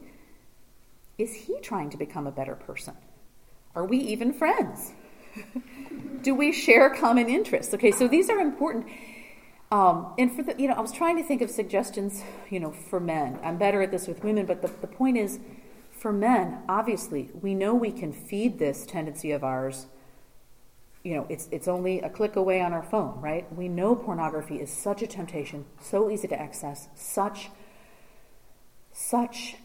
Is 1.19 1.31
he 1.31 1.59
trying 1.59 1.91
to 1.91 1.97
become 1.97 2.25
a 2.25 2.31
better 2.31 2.55
person? 2.55 2.95
Are 3.75 3.85
we 3.85 3.99
even 3.99 4.33
friends? 4.33 4.93
Do 6.23 6.33
we 6.33 6.51
share 6.51 6.89
common 6.89 7.29
interests? 7.29 7.71
Okay, 7.75 7.91
so 7.91 8.07
these 8.07 8.31
are 8.31 8.39
important. 8.39 8.87
Um, 9.71 10.15
and 10.17 10.35
for 10.35 10.41
the, 10.41 10.55
you 10.57 10.67
know, 10.67 10.73
I 10.73 10.81
was 10.81 10.91
trying 10.91 11.17
to 11.17 11.23
think 11.23 11.43
of 11.43 11.51
suggestions, 11.51 12.23
you 12.49 12.59
know, 12.59 12.71
for 12.71 12.99
men. 12.99 13.37
I'm 13.43 13.59
better 13.59 13.83
at 13.83 13.91
this 13.91 14.07
with 14.07 14.23
women, 14.23 14.47
but 14.47 14.63
the, 14.63 14.71
the 14.81 14.87
point 14.87 15.17
is, 15.17 15.39
for 15.91 16.11
men, 16.11 16.63
obviously, 16.67 17.29
we 17.43 17.53
know 17.53 17.75
we 17.75 17.91
can 17.91 18.11
feed 18.11 18.57
this 18.57 18.87
tendency 18.87 19.29
of 19.29 19.43
ours 19.43 19.85
you 21.03 21.15
know, 21.15 21.25
it's, 21.29 21.47
it's 21.51 21.67
only 21.67 21.99
a 22.01 22.09
click 22.09 22.35
away 22.35 22.61
on 22.61 22.73
our 22.73 22.83
phone, 22.83 23.19
right? 23.21 23.51
We 23.55 23.67
know 23.67 23.95
pornography 23.95 24.57
is 24.57 24.71
such 24.71 25.01
a 25.01 25.07
temptation, 25.07 25.65
so 25.81 26.09
easy 26.09 26.27
to 26.27 26.39
access, 26.39 26.89
such, 26.95 27.49
such 28.91 29.55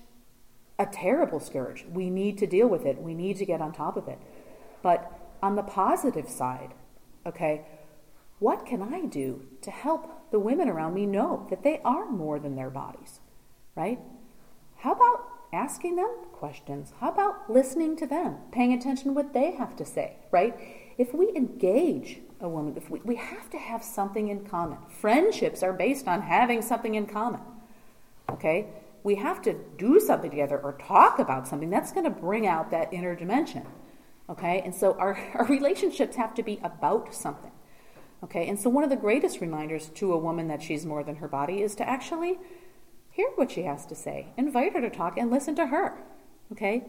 a 0.79 0.87
terrible 0.87 1.41
scourge. 1.41 1.85
We 1.91 2.11
need 2.11 2.39
to 2.39 2.47
deal 2.47 2.69
with 2.69 2.87
it. 2.87 3.01
We 3.01 3.15
need 3.15 3.37
to 3.39 3.45
get 3.45 3.61
on 3.61 3.73
top 3.73 3.97
of 3.97 4.09
it. 4.09 4.19
But 4.83 5.13
on 5.43 5.57
the 5.57 5.63
positive 5.63 6.29
side, 6.29 6.73
okay, 7.27 7.67
what 8.39 8.67
can 8.67 8.83
I 8.83 9.07
do 9.07 9.47
to 9.63 9.71
help 9.71 10.31
the 10.31 10.39
women 10.39 10.69
around 10.69 10.95
me 10.95 11.07
know 11.07 11.47
that 11.51 11.63
they 11.63 11.81
are 11.85 12.07
more 12.07 12.39
than 12.39 12.57
their 12.57 12.71
bodies, 12.71 13.21
right? 13.75 13.99
How 14.77 14.93
about 14.93 15.29
asking 15.57 15.97
them 15.97 16.11
questions? 16.33 16.93
How 17.01 17.11
about 17.11 17.51
listening 17.51 17.97
to 17.97 18.07
them, 18.07 18.37
paying 18.53 18.73
attention 18.73 19.09
to 19.09 19.13
what 19.13 19.33
they 19.33 19.53
have 19.53 19.75
to 19.77 19.85
say, 19.85 20.17
right? 20.31 20.55
if 20.99 21.13
we 21.13 21.29
engage 21.37 22.21
a 22.41 22.49
woman, 22.49 22.75
if 22.77 22.91
we, 22.91 23.01
we 23.01 23.17
have 23.17 23.51
to 23.51 23.59
have 23.59 23.83
something 23.83 24.29
in 24.29 24.45
common. 24.45 24.79
Friendships 24.89 25.63
are 25.63 25.73
based 25.73 26.09
on 26.09 26.23
having 26.23 26.63
something 26.63 26.95
in 26.95 27.07
common. 27.07 27.41
Okay? 28.31 28.69
We 29.03 29.17
have 29.17 29.43
to 29.43 29.55
do 29.79 30.01
something 30.01 30.31
together 30.31 30.59
or 30.59 30.73
talk 30.75 31.19
about 31.19 31.47
something. 31.47 31.71
That's 31.71 31.93
going 31.93 32.05
to 32.05 32.11
bring 32.11 32.47
out 32.47 32.71
that 32.71 32.93
inner 32.93 33.15
dimension. 33.15 33.67
Okay? 34.29 34.63
And 34.65 34.75
so 34.75 34.95
our, 34.99 35.19
our 35.35 35.47
relationships 35.47 36.17
have 36.17 36.35
to 36.35 36.43
be 36.43 36.61
about 36.63 37.15
something. 37.15 37.53
Okay? 38.25 38.49
And 38.49 38.59
so 38.59 38.71
one 38.71 38.85
of 38.85 38.91
the 38.91 38.97
greatest 38.97 39.41
reminders 39.41 39.89
to 39.91 40.13
a 40.13 40.19
woman 40.19 40.49
that 40.49 40.63
she's 40.63 40.87
more 40.87 41.03
than 41.05 41.17
her 41.17 41.29
body 41.29 41.63
is 41.63 41.75
to 41.77 41.89
actually 41.89 42.39
hear 43.17 43.31
what 43.37 43.51
she 43.51 43.63
has 43.63 43.87
to 43.87 43.95
say, 43.95 44.27
invite 44.37 44.75
her 44.75 44.81
to 44.83 44.91
talk, 44.91 45.17
and 45.17 45.31
listen 45.31 45.55
to 45.57 45.67
her. 45.67 45.97
Okay? 46.53 46.85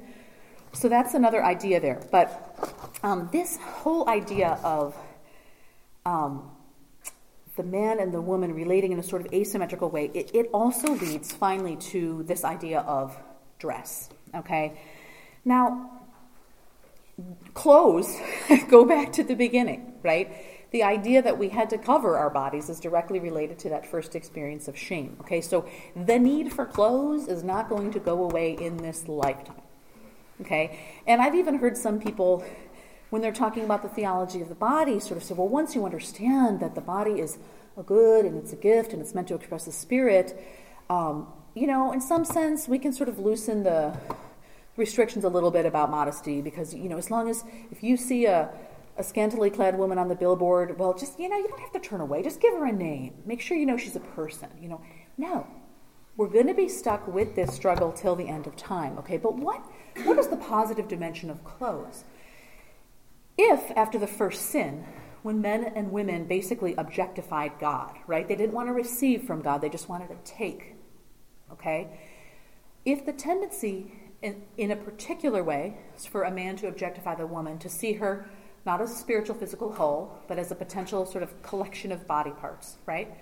So 0.74 0.90
that's 0.90 1.14
another 1.14 1.44
idea 1.44 1.80
there. 1.80 2.02
But 2.12 3.00
um, 3.02 3.30
this 3.32 3.58
whole 3.58 4.10
idea 4.10 4.60
of 4.62 4.94
um, 6.06 6.52
the 7.56 7.64
man 7.64 8.02
and 8.02 8.14
the 8.14 8.22
woman 8.22 8.54
relating 8.54 8.92
in 8.92 9.00
a 9.00 9.04
sort 9.04 9.26
of 9.26 9.34
asymmetrical 9.34 9.90
way, 9.90 10.12
it, 10.14 10.30
it 10.34 10.50
also 10.54 10.94
leads 10.96 11.32
finally 11.32 11.78
to 11.78 12.24
this 12.24 12.44
idea 12.44 12.82
of 12.82 13.18
dress. 13.58 14.10
Okay? 14.36 14.78
Now, 15.46 16.02
clothes 17.54 18.14
go 18.70 18.84
back 18.84 19.14
to 19.14 19.24
the 19.24 19.36
beginning, 19.36 19.94
right? 20.04 20.30
The 20.72 20.84
idea 20.84 21.22
that 21.22 21.38
we 21.38 21.50
had 21.50 21.70
to 21.70 21.78
cover 21.78 22.18
our 22.18 22.30
bodies 22.30 22.70
is 22.70 22.80
directly 22.80 23.20
related 23.20 23.58
to 23.60 23.70
that 23.70 23.88
first 23.88 24.16
experience 24.16 24.68
of 24.68 24.78
shame. 24.78 25.18
Okay, 25.22 25.42
so 25.42 25.66
the 25.96 26.20
need 26.20 26.52
for 26.52 26.66
clothes 26.66 27.28
is 27.28 27.44
not 27.44 27.70
going 27.70 27.92
to 27.94 28.00
go 28.00 28.24
away 28.24 28.54
in 28.54 28.78
this 28.78 29.08
lifetime. 29.08 29.62
Okay? 30.42 30.80
And 31.08 31.22
I've 31.22 31.36
even 31.36 31.56
heard 31.56 31.78
some 31.78 32.00
people, 32.00 32.44
when 33.10 33.22
they're 33.22 33.32
talking 33.32 33.64
about 33.64 33.82
the 33.82 33.90
theology 33.90 34.42
of 34.42 34.50
the 34.50 34.56
body, 34.56 35.00
sort 35.00 35.18
of 35.18 35.24
say, 35.24 35.34
well, 35.34 35.48
once 35.48 35.74
you 35.74 35.86
understand 35.86 36.60
that 36.60 36.76
the 36.76 36.82
body 36.82 37.20
is 37.20 37.38
a 37.78 37.84
good 37.84 38.26
and 38.26 38.38
it's 38.38 38.54
a 38.54 38.58
gift 38.58 38.94
and 38.94 39.02
it's 39.02 39.16
meant 39.16 39.28
to 39.30 39.36
express 39.36 39.66
the 39.66 39.72
spirit, 39.72 40.40
um, 40.90 41.28
you 41.54 41.66
know, 41.66 41.92
in 41.92 42.02
some 42.02 42.24
sense, 42.24 42.68
we 42.68 42.78
can 42.78 42.94
sort 42.94 43.10
of 43.10 43.20
loosen 43.20 43.64
the 43.64 43.98
restrictions 44.76 45.26
a 45.26 45.30
little 45.30 45.50
bit 45.50 45.66
about 45.66 45.90
modesty 45.90 46.42
because, 46.42 46.74
you 46.74 46.88
know, 46.88 46.98
as 46.98 47.10
long 47.10 47.30
as 47.30 47.44
if 47.72 47.82
you 47.82 47.98
see 47.98 48.26
a, 48.26 48.50
a 48.98 49.04
scantily 49.04 49.50
clad 49.50 49.78
woman 49.78 49.98
on 49.98 50.08
the 50.08 50.16
billboard, 50.16 50.78
well, 50.80 50.94
just, 50.94 51.20
you 51.20 51.30
know, 51.30 51.38
you 51.38 51.48
don't 51.48 51.60
have 51.60 51.72
to 51.74 51.80
turn 51.80 52.02
away. 52.02 52.24
Just 52.24 52.42
give 52.42 52.54
her 52.54 52.66
a 52.66 52.72
name. 52.72 53.14
Make 53.26 53.42
sure 53.42 53.58
you 53.58 53.66
know 53.66 53.78
she's 53.78 53.96
a 53.96 54.02
person, 54.02 54.50
you 54.60 54.70
know. 54.70 54.82
No. 55.18 55.48
We're 56.16 56.30
going 56.30 56.48
to 56.48 56.54
be 56.54 56.68
stuck 56.68 57.08
with 57.08 57.36
this 57.36 57.54
struggle 57.54 57.92
till 57.92 58.16
the 58.16 58.28
end 58.28 58.48
of 58.48 58.56
time, 58.56 58.98
okay? 58.98 59.18
But 59.18 59.36
what 59.36 59.64
what 60.04 60.18
is 60.18 60.28
the 60.28 60.38
positive 60.38 60.88
dimension 60.88 61.30
of 61.30 61.44
clothes? 61.44 62.04
If, 63.38 63.72
after 63.76 64.00
the 64.00 64.08
first 64.08 64.50
sin, 64.50 64.86
when 65.22 65.42
men 65.42 65.64
and 65.76 65.92
women 65.92 66.26
basically 66.26 66.74
objectified 66.76 67.54
God, 67.60 67.96
right? 68.08 68.28
They 68.28 68.36
didn't 68.36 68.54
want 68.54 68.68
to 68.68 68.74
receive 68.74 69.24
from 69.24 69.42
God, 69.42 69.62
they 69.62 69.70
just 69.70 69.90
wanted 69.90 70.10
to 70.10 70.18
take, 70.24 70.76
okay? 71.52 72.00
If 72.86 73.06
the 73.06 73.14
tendency 73.14 73.92
in, 74.22 74.44
in 74.58 74.72
a 74.72 74.76
particular 74.76 75.44
way 75.44 75.78
is 75.96 76.06
for 76.06 76.24
a 76.24 76.32
man 76.32 76.56
to 76.58 76.68
objectify 76.68 77.16
the 77.16 77.28
woman, 77.28 77.60
to 77.60 77.70
see 77.70 77.94
her 77.94 78.30
not 78.68 78.82
as 78.82 78.92
a 78.92 78.96
spiritual 78.96 79.34
physical 79.34 79.72
whole, 79.72 80.14
but 80.28 80.38
as 80.38 80.52
a 80.52 80.56
potential 80.56 81.06
sort 81.06 81.24
of 81.24 81.42
collection 81.42 81.92
of 81.92 82.06
body 82.06 82.32
parts, 82.32 82.78
right? 82.86 83.18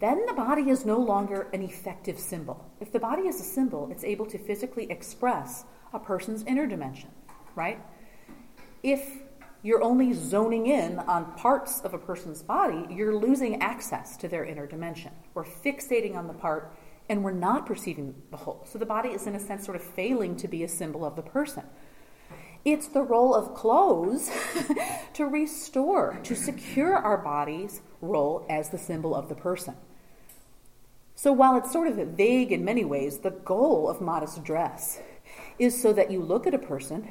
Then 0.00 0.24
the 0.26 0.32
body 0.32 0.70
is 0.70 0.86
no 0.86 0.98
longer 0.98 1.48
an 1.52 1.62
effective 1.62 2.18
symbol. 2.18 2.68
If 2.80 2.90
the 2.90 2.98
body 2.98 3.28
is 3.28 3.38
a 3.38 3.44
symbol, 3.44 3.90
it's 3.92 4.02
able 4.02 4.24
to 4.26 4.38
physically 4.38 4.90
express 4.90 5.64
a 5.92 5.98
person's 5.98 6.42
inner 6.44 6.66
dimension, 6.66 7.10
right? 7.54 7.78
If 8.82 9.06
you're 9.62 9.82
only 9.82 10.14
zoning 10.14 10.66
in 10.66 10.98
on 11.00 11.32
parts 11.34 11.82
of 11.82 11.92
a 11.92 11.98
person's 11.98 12.42
body, 12.42 12.86
you're 12.90 13.14
losing 13.14 13.60
access 13.60 14.16
to 14.16 14.26
their 14.26 14.44
inner 14.44 14.66
dimension. 14.66 15.12
We're 15.34 15.44
fixating 15.44 16.16
on 16.16 16.26
the 16.26 16.32
part 16.32 16.74
and 17.10 17.22
we're 17.22 17.32
not 17.32 17.66
perceiving 17.66 18.14
the 18.30 18.38
whole. 18.38 18.66
So 18.68 18.78
the 18.78 18.86
body 18.86 19.10
is, 19.10 19.26
in 19.26 19.34
a 19.34 19.40
sense, 19.40 19.64
sort 19.64 19.76
of 19.76 19.82
failing 19.82 20.34
to 20.36 20.48
be 20.48 20.64
a 20.64 20.68
symbol 20.68 21.04
of 21.04 21.14
the 21.14 21.22
person. 21.22 21.64
It's 22.64 22.86
the 22.88 23.02
role 23.02 23.34
of 23.34 23.54
clothes 23.54 24.30
to 25.14 25.26
restore, 25.26 26.18
to 26.22 26.36
secure 26.36 26.94
our 26.94 27.18
body's 27.18 27.80
role 28.00 28.46
as 28.48 28.70
the 28.70 28.78
symbol 28.78 29.14
of 29.14 29.28
the 29.28 29.34
person. 29.34 29.74
So 31.14 31.32
while 31.32 31.56
it's 31.56 31.72
sort 31.72 31.88
of 31.88 31.96
vague 32.16 32.52
in 32.52 32.64
many 32.64 32.84
ways, 32.84 33.18
the 33.18 33.30
goal 33.30 33.88
of 33.88 34.00
modest 34.00 34.42
dress 34.44 35.00
is 35.58 35.80
so 35.80 35.92
that 35.92 36.10
you 36.10 36.20
look 36.20 36.46
at 36.46 36.54
a 36.54 36.58
person 36.58 37.08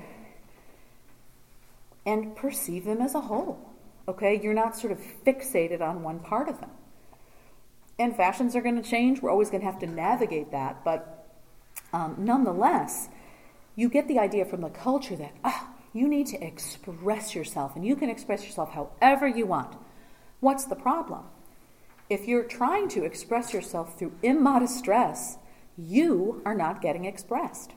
and 2.05 2.35
perceive 2.35 2.85
them 2.85 3.01
as 3.01 3.15
a 3.15 3.21
whole. 3.21 3.69
Okay? 4.07 4.39
You're 4.41 4.53
not 4.53 4.77
sort 4.77 4.91
of 4.91 4.99
fixated 5.25 5.81
on 5.81 6.03
one 6.03 6.19
part 6.19 6.49
of 6.49 6.59
them. 6.59 6.71
And 7.99 8.15
fashions 8.15 8.55
are 8.55 8.61
going 8.61 8.81
to 8.81 8.89
change. 8.89 9.21
We're 9.21 9.29
always 9.29 9.49
going 9.49 9.61
to 9.61 9.67
have 9.67 9.79
to 9.79 9.87
navigate 9.87 10.51
that. 10.51 10.83
But 10.83 11.27
um, 11.93 12.15
nonetheless, 12.17 13.09
you 13.75 13.89
get 13.89 14.07
the 14.07 14.19
idea 14.19 14.45
from 14.45 14.62
the 14.62 14.69
culture 14.69 15.15
that, 15.15 15.34
ah, 15.43 15.69
you 15.93 16.07
need 16.07 16.27
to 16.27 16.45
express 16.45 17.36
yourself, 17.36 17.75
and 17.75 17.86
you 17.86 17.95
can 17.95 18.10
express 18.10 18.45
yourself 18.45 18.71
however 18.71 19.27
you 19.27 19.45
want. 19.45 19.75
What's 20.39 20.65
the 20.65 20.75
problem? 20.75 21.23
If 22.10 22.27
you're 22.27 22.43
trying 22.43 22.89
to 22.89 23.03
express 23.03 23.53
yourself 23.53 23.97
through 23.97 24.13
immodest 24.21 24.84
dress, 24.84 25.38
you 25.77 26.41
are 26.45 26.55
not 26.55 26.81
getting 26.81 27.05
expressed. 27.05 27.71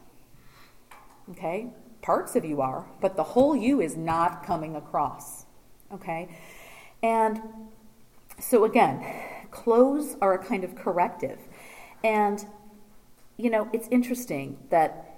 Okay? 1.31 1.69
Parts 2.03 2.37
of 2.37 2.45
you 2.45 2.61
are, 2.61 2.87
but 3.01 3.17
the 3.17 3.23
whole 3.23 3.57
you 3.57 3.81
is 3.81 3.97
not 3.97 4.45
coming 4.45 4.77
across. 4.77 5.47
Okay? 5.93 6.29
And 7.03 7.41
so 8.39 8.65
again, 8.65 9.05
clothes 9.51 10.17
are 10.21 10.35
a 10.35 10.45
kind 10.45 10.65
of 10.65 10.75
corrective. 10.75 11.39
And, 12.03 12.45
you 13.37 13.51
know, 13.51 13.69
it's 13.73 13.89
interesting 13.89 14.59
that 14.71 15.14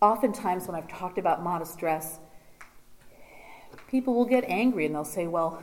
oftentimes 0.00 0.66
when 0.66 0.74
I've 0.74 0.88
talked 0.88 1.18
about 1.18 1.42
modest 1.42 1.78
dress, 1.78 2.18
people 3.88 4.14
will 4.14 4.24
get 4.24 4.44
angry 4.44 4.86
and 4.86 4.94
they'll 4.94 5.04
say, 5.04 5.26
well, 5.26 5.62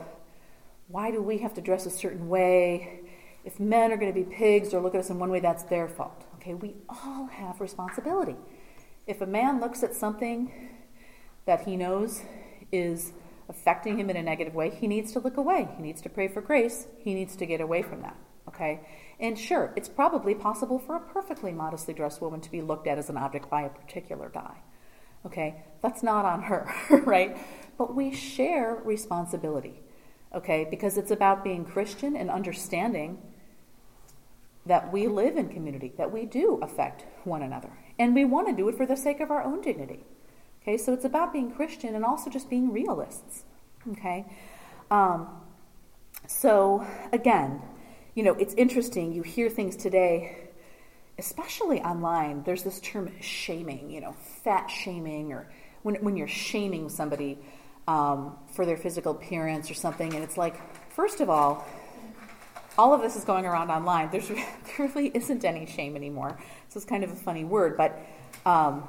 why 0.88 1.10
do 1.10 1.20
we 1.22 1.38
have 1.38 1.54
to 1.54 1.60
dress 1.60 1.86
a 1.86 1.90
certain 1.90 2.28
way? 2.28 3.00
If 3.44 3.58
men 3.58 3.92
are 3.92 3.96
going 3.96 4.12
to 4.12 4.18
be 4.18 4.24
pigs 4.24 4.72
or 4.72 4.80
look 4.80 4.94
at 4.94 5.00
us 5.00 5.10
in 5.10 5.18
one 5.18 5.30
way, 5.30 5.40
that's 5.40 5.64
their 5.64 5.88
fault. 5.88 6.24
Okay, 6.36 6.54
we 6.54 6.74
all 6.88 7.26
have 7.26 7.60
responsibility. 7.60 8.36
If 9.06 9.20
a 9.20 9.26
man 9.26 9.60
looks 9.60 9.82
at 9.82 9.94
something 9.94 10.52
that 11.46 11.64
he 11.64 11.76
knows 11.76 12.22
is 12.70 13.12
affecting 13.48 13.98
him 13.98 14.10
in 14.10 14.16
a 14.16 14.22
negative 14.22 14.54
way, 14.54 14.70
he 14.70 14.86
needs 14.86 15.12
to 15.12 15.18
look 15.18 15.36
away. 15.36 15.68
He 15.76 15.82
needs 15.82 16.00
to 16.02 16.08
pray 16.08 16.28
for 16.28 16.40
grace. 16.42 16.86
He 16.98 17.14
needs 17.14 17.34
to 17.36 17.46
get 17.46 17.60
away 17.60 17.82
from 17.82 18.02
that. 18.02 18.16
Okay? 18.48 18.80
And 19.20 19.38
sure, 19.38 19.72
it's 19.76 19.88
probably 19.88 20.34
possible 20.34 20.78
for 20.78 20.96
a 20.96 21.00
perfectly 21.00 21.52
modestly 21.52 21.94
dressed 21.94 22.20
woman 22.20 22.40
to 22.40 22.50
be 22.50 22.60
looked 22.60 22.86
at 22.86 22.98
as 22.98 23.08
an 23.08 23.16
object 23.16 23.50
by 23.50 23.62
a 23.62 23.68
particular 23.68 24.28
guy. 24.28 24.56
Okay? 25.26 25.62
That's 25.82 26.02
not 26.02 26.24
on 26.24 26.42
her, 26.42 26.72
right? 27.04 27.36
But 27.76 27.94
we 27.94 28.12
share 28.12 28.80
responsibility. 28.84 29.80
Okay? 30.34 30.66
Because 30.70 30.98
it's 30.98 31.10
about 31.10 31.44
being 31.44 31.64
Christian 31.64 32.16
and 32.16 32.30
understanding 32.30 33.18
that 34.66 34.92
we 34.92 35.08
live 35.08 35.36
in 35.36 35.48
community, 35.48 35.92
that 35.96 36.12
we 36.12 36.24
do 36.24 36.58
affect 36.62 37.04
one 37.24 37.42
another. 37.42 37.70
And 37.98 38.14
we 38.14 38.24
want 38.24 38.48
to 38.48 38.54
do 38.54 38.68
it 38.68 38.76
for 38.76 38.86
the 38.86 38.96
sake 38.96 39.20
of 39.20 39.30
our 39.30 39.42
own 39.42 39.60
dignity. 39.60 40.04
Okay, 40.62 40.76
so 40.76 40.92
it's 40.92 41.04
about 41.04 41.32
being 41.32 41.50
Christian 41.50 41.94
and 41.94 42.04
also 42.04 42.30
just 42.30 42.50
being 42.50 42.70
realists. 42.72 43.44
Okay, 43.92 44.26
um, 44.90 45.28
so 46.26 46.86
again, 47.12 47.62
you 48.14 48.22
know, 48.22 48.34
it's 48.34 48.54
interesting. 48.54 49.12
You 49.12 49.22
hear 49.22 49.48
things 49.48 49.76
today, 49.76 50.48
especially 51.18 51.80
online. 51.80 52.42
There's 52.42 52.62
this 52.62 52.80
term 52.80 53.10
shaming, 53.20 53.90
you 53.90 54.00
know, 54.00 54.12
fat 54.44 54.68
shaming, 54.68 55.32
or 55.32 55.48
when 55.82 55.96
when 55.96 56.16
you're 56.16 56.28
shaming 56.28 56.88
somebody 56.88 57.38
um, 57.86 58.36
for 58.52 58.66
their 58.66 58.76
physical 58.76 59.12
appearance 59.12 59.70
or 59.70 59.74
something, 59.74 60.14
and 60.14 60.22
it's 60.22 60.36
like, 60.36 60.56
first 60.92 61.20
of 61.20 61.30
all, 61.30 61.66
all 62.76 62.94
of 62.94 63.02
this 63.02 63.16
is 63.16 63.24
going 63.24 63.44
around 63.44 63.70
online. 63.70 64.10
There's, 64.10 64.28
there 64.28 64.46
really 64.78 65.10
isn't 65.14 65.44
any 65.44 65.66
shame 65.66 65.96
anymore. 65.96 66.38
So 66.68 66.78
it's 66.78 66.86
kind 66.86 67.02
of 67.02 67.10
a 67.10 67.16
funny 67.16 67.44
word, 67.44 67.76
but 67.76 67.98
um, 68.46 68.88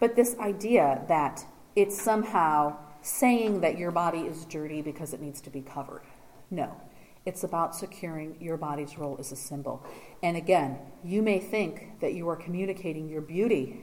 but 0.00 0.16
this 0.16 0.36
idea 0.38 1.02
that 1.08 1.44
it's 1.74 2.00
somehow 2.00 2.76
saying 3.02 3.60
that 3.60 3.78
your 3.78 3.90
body 3.90 4.20
is 4.20 4.44
dirty 4.46 4.82
because 4.82 5.12
it 5.12 5.20
needs 5.20 5.40
to 5.42 5.50
be 5.50 5.60
covered. 5.60 6.02
No. 6.50 6.80
It's 7.26 7.42
about 7.44 7.74
securing 7.74 8.36
your 8.40 8.56
body's 8.56 8.98
role 8.98 9.16
as 9.18 9.32
a 9.32 9.36
symbol. 9.36 9.84
And 10.22 10.36
again, 10.36 10.78
you 11.02 11.22
may 11.22 11.38
think 11.38 12.00
that 12.00 12.14
you 12.14 12.28
are 12.28 12.36
communicating 12.36 13.08
your 13.08 13.22
beauty 13.22 13.80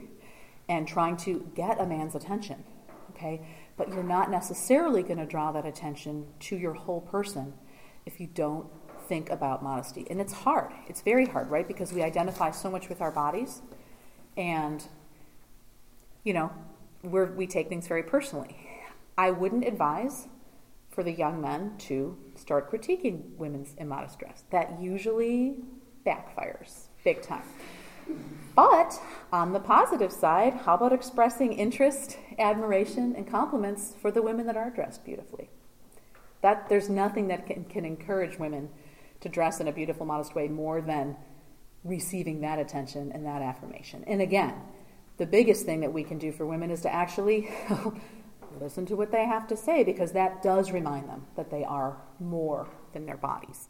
and 0.68 0.86
trying 0.86 1.16
to 1.18 1.50
get 1.54 1.80
a 1.80 1.86
man's 1.86 2.14
attention, 2.14 2.62
okay? 3.10 3.46
But 3.76 3.88
you're 3.88 4.04
not 4.04 4.30
necessarily 4.30 5.02
going 5.02 5.18
to 5.18 5.26
draw 5.26 5.50
that 5.52 5.66
attention 5.66 6.26
to 6.40 6.56
your 6.56 6.74
whole 6.74 7.00
person 7.00 7.54
if 8.06 8.20
you 8.20 8.28
don't 8.28 8.66
think 9.08 9.28
about 9.28 9.62
modesty. 9.62 10.06
And 10.08 10.20
it's 10.20 10.32
hard. 10.32 10.72
It's 10.88 11.02
very 11.02 11.26
hard, 11.26 11.50
right? 11.50 11.66
Because 11.66 11.92
we 11.92 12.02
identify 12.02 12.52
so 12.52 12.70
much 12.70 12.88
with 12.88 13.00
our 13.00 13.10
bodies 13.10 13.60
and 14.36 14.86
you 16.24 16.32
know, 16.32 16.52
we 17.02 17.24
we 17.24 17.46
take 17.46 17.68
things 17.68 17.88
very 17.88 18.02
personally. 18.02 18.56
I 19.18 19.30
wouldn't 19.30 19.64
advise 19.64 20.28
for 20.92 21.02
the 21.02 21.12
young 21.12 21.40
men 21.40 21.72
to 21.78 22.16
start 22.36 22.70
critiquing 22.70 23.34
women's 23.36 23.74
immodest 23.78 24.18
dress. 24.18 24.44
That 24.50 24.80
usually 24.80 25.56
backfires 26.06 26.84
big 27.02 27.22
time. 27.22 27.44
But 28.54 29.00
on 29.32 29.52
the 29.52 29.60
positive 29.60 30.12
side, 30.12 30.52
how 30.52 30.74
about 30.74 30.92
expressing 30.92 31.54
interest, 31.54 32.18
admiration, 32.38 33.14
and 33.16 33.26
compliments 33.26 33.94
for 34.00 34.10
the 34.10 34.20
women 34.20 34.46
that 34.46 34.56
are 34.56 34.70
dressed 34.70 35.04
beautifully? 35.04 35.48
That 36.42 36.68
there's 36.68 36.90
nothing 36.90 37.28
that 37.28 37.46
can, 37.46 37.64
can 37.64 37.84
encourage 37.84 38.38
women 38.38 38.68
to 39.20 39.28
dress 39.28 39.60
in 39.60 39.68
a 39.68 39.72
beautiful, 39.72 40.04
modest 40.04 40.34
way 40.34 40.48
more 40.48 40.82
than 40.82 41.16
receiving 41.84 42.42
that 42.42 42.58
attention 42.58 43.10
and 43.12 43.24
that 43.24 43.40
affirmation. 43.40 44.04
And 44.06 44.20
again, 44.20 44.54
the 45.16 45.26
biggest 45.26 45.64
thing 45.64 45.80
that 45.80 45.92
we 45.92 46.04
can 46.04 46.18
do 46.18 46.32
for 46.32 46.44
women 46.44 46.70
is 46.70 46.82
to 46.82 46.92
actually 46.92 47.48
listen 48.60 48.86
to 48.86 48.96
what 48.96 49.12
they 49.12 49.24
have 49.24 49.46
to 49.48 49.56
say 49.56 49.84
because 49.84 50.12
that 50.12 50.42
does 50.42 50.70
remind 50.72 51.08
them 51.08 51.26
that 51.36 51.50
they 51.50 51.64
are 51.64 51.96
more 52.20 52.68
than 52.92 53.06
their 53.06 53.16
bodies. 53.16 53.68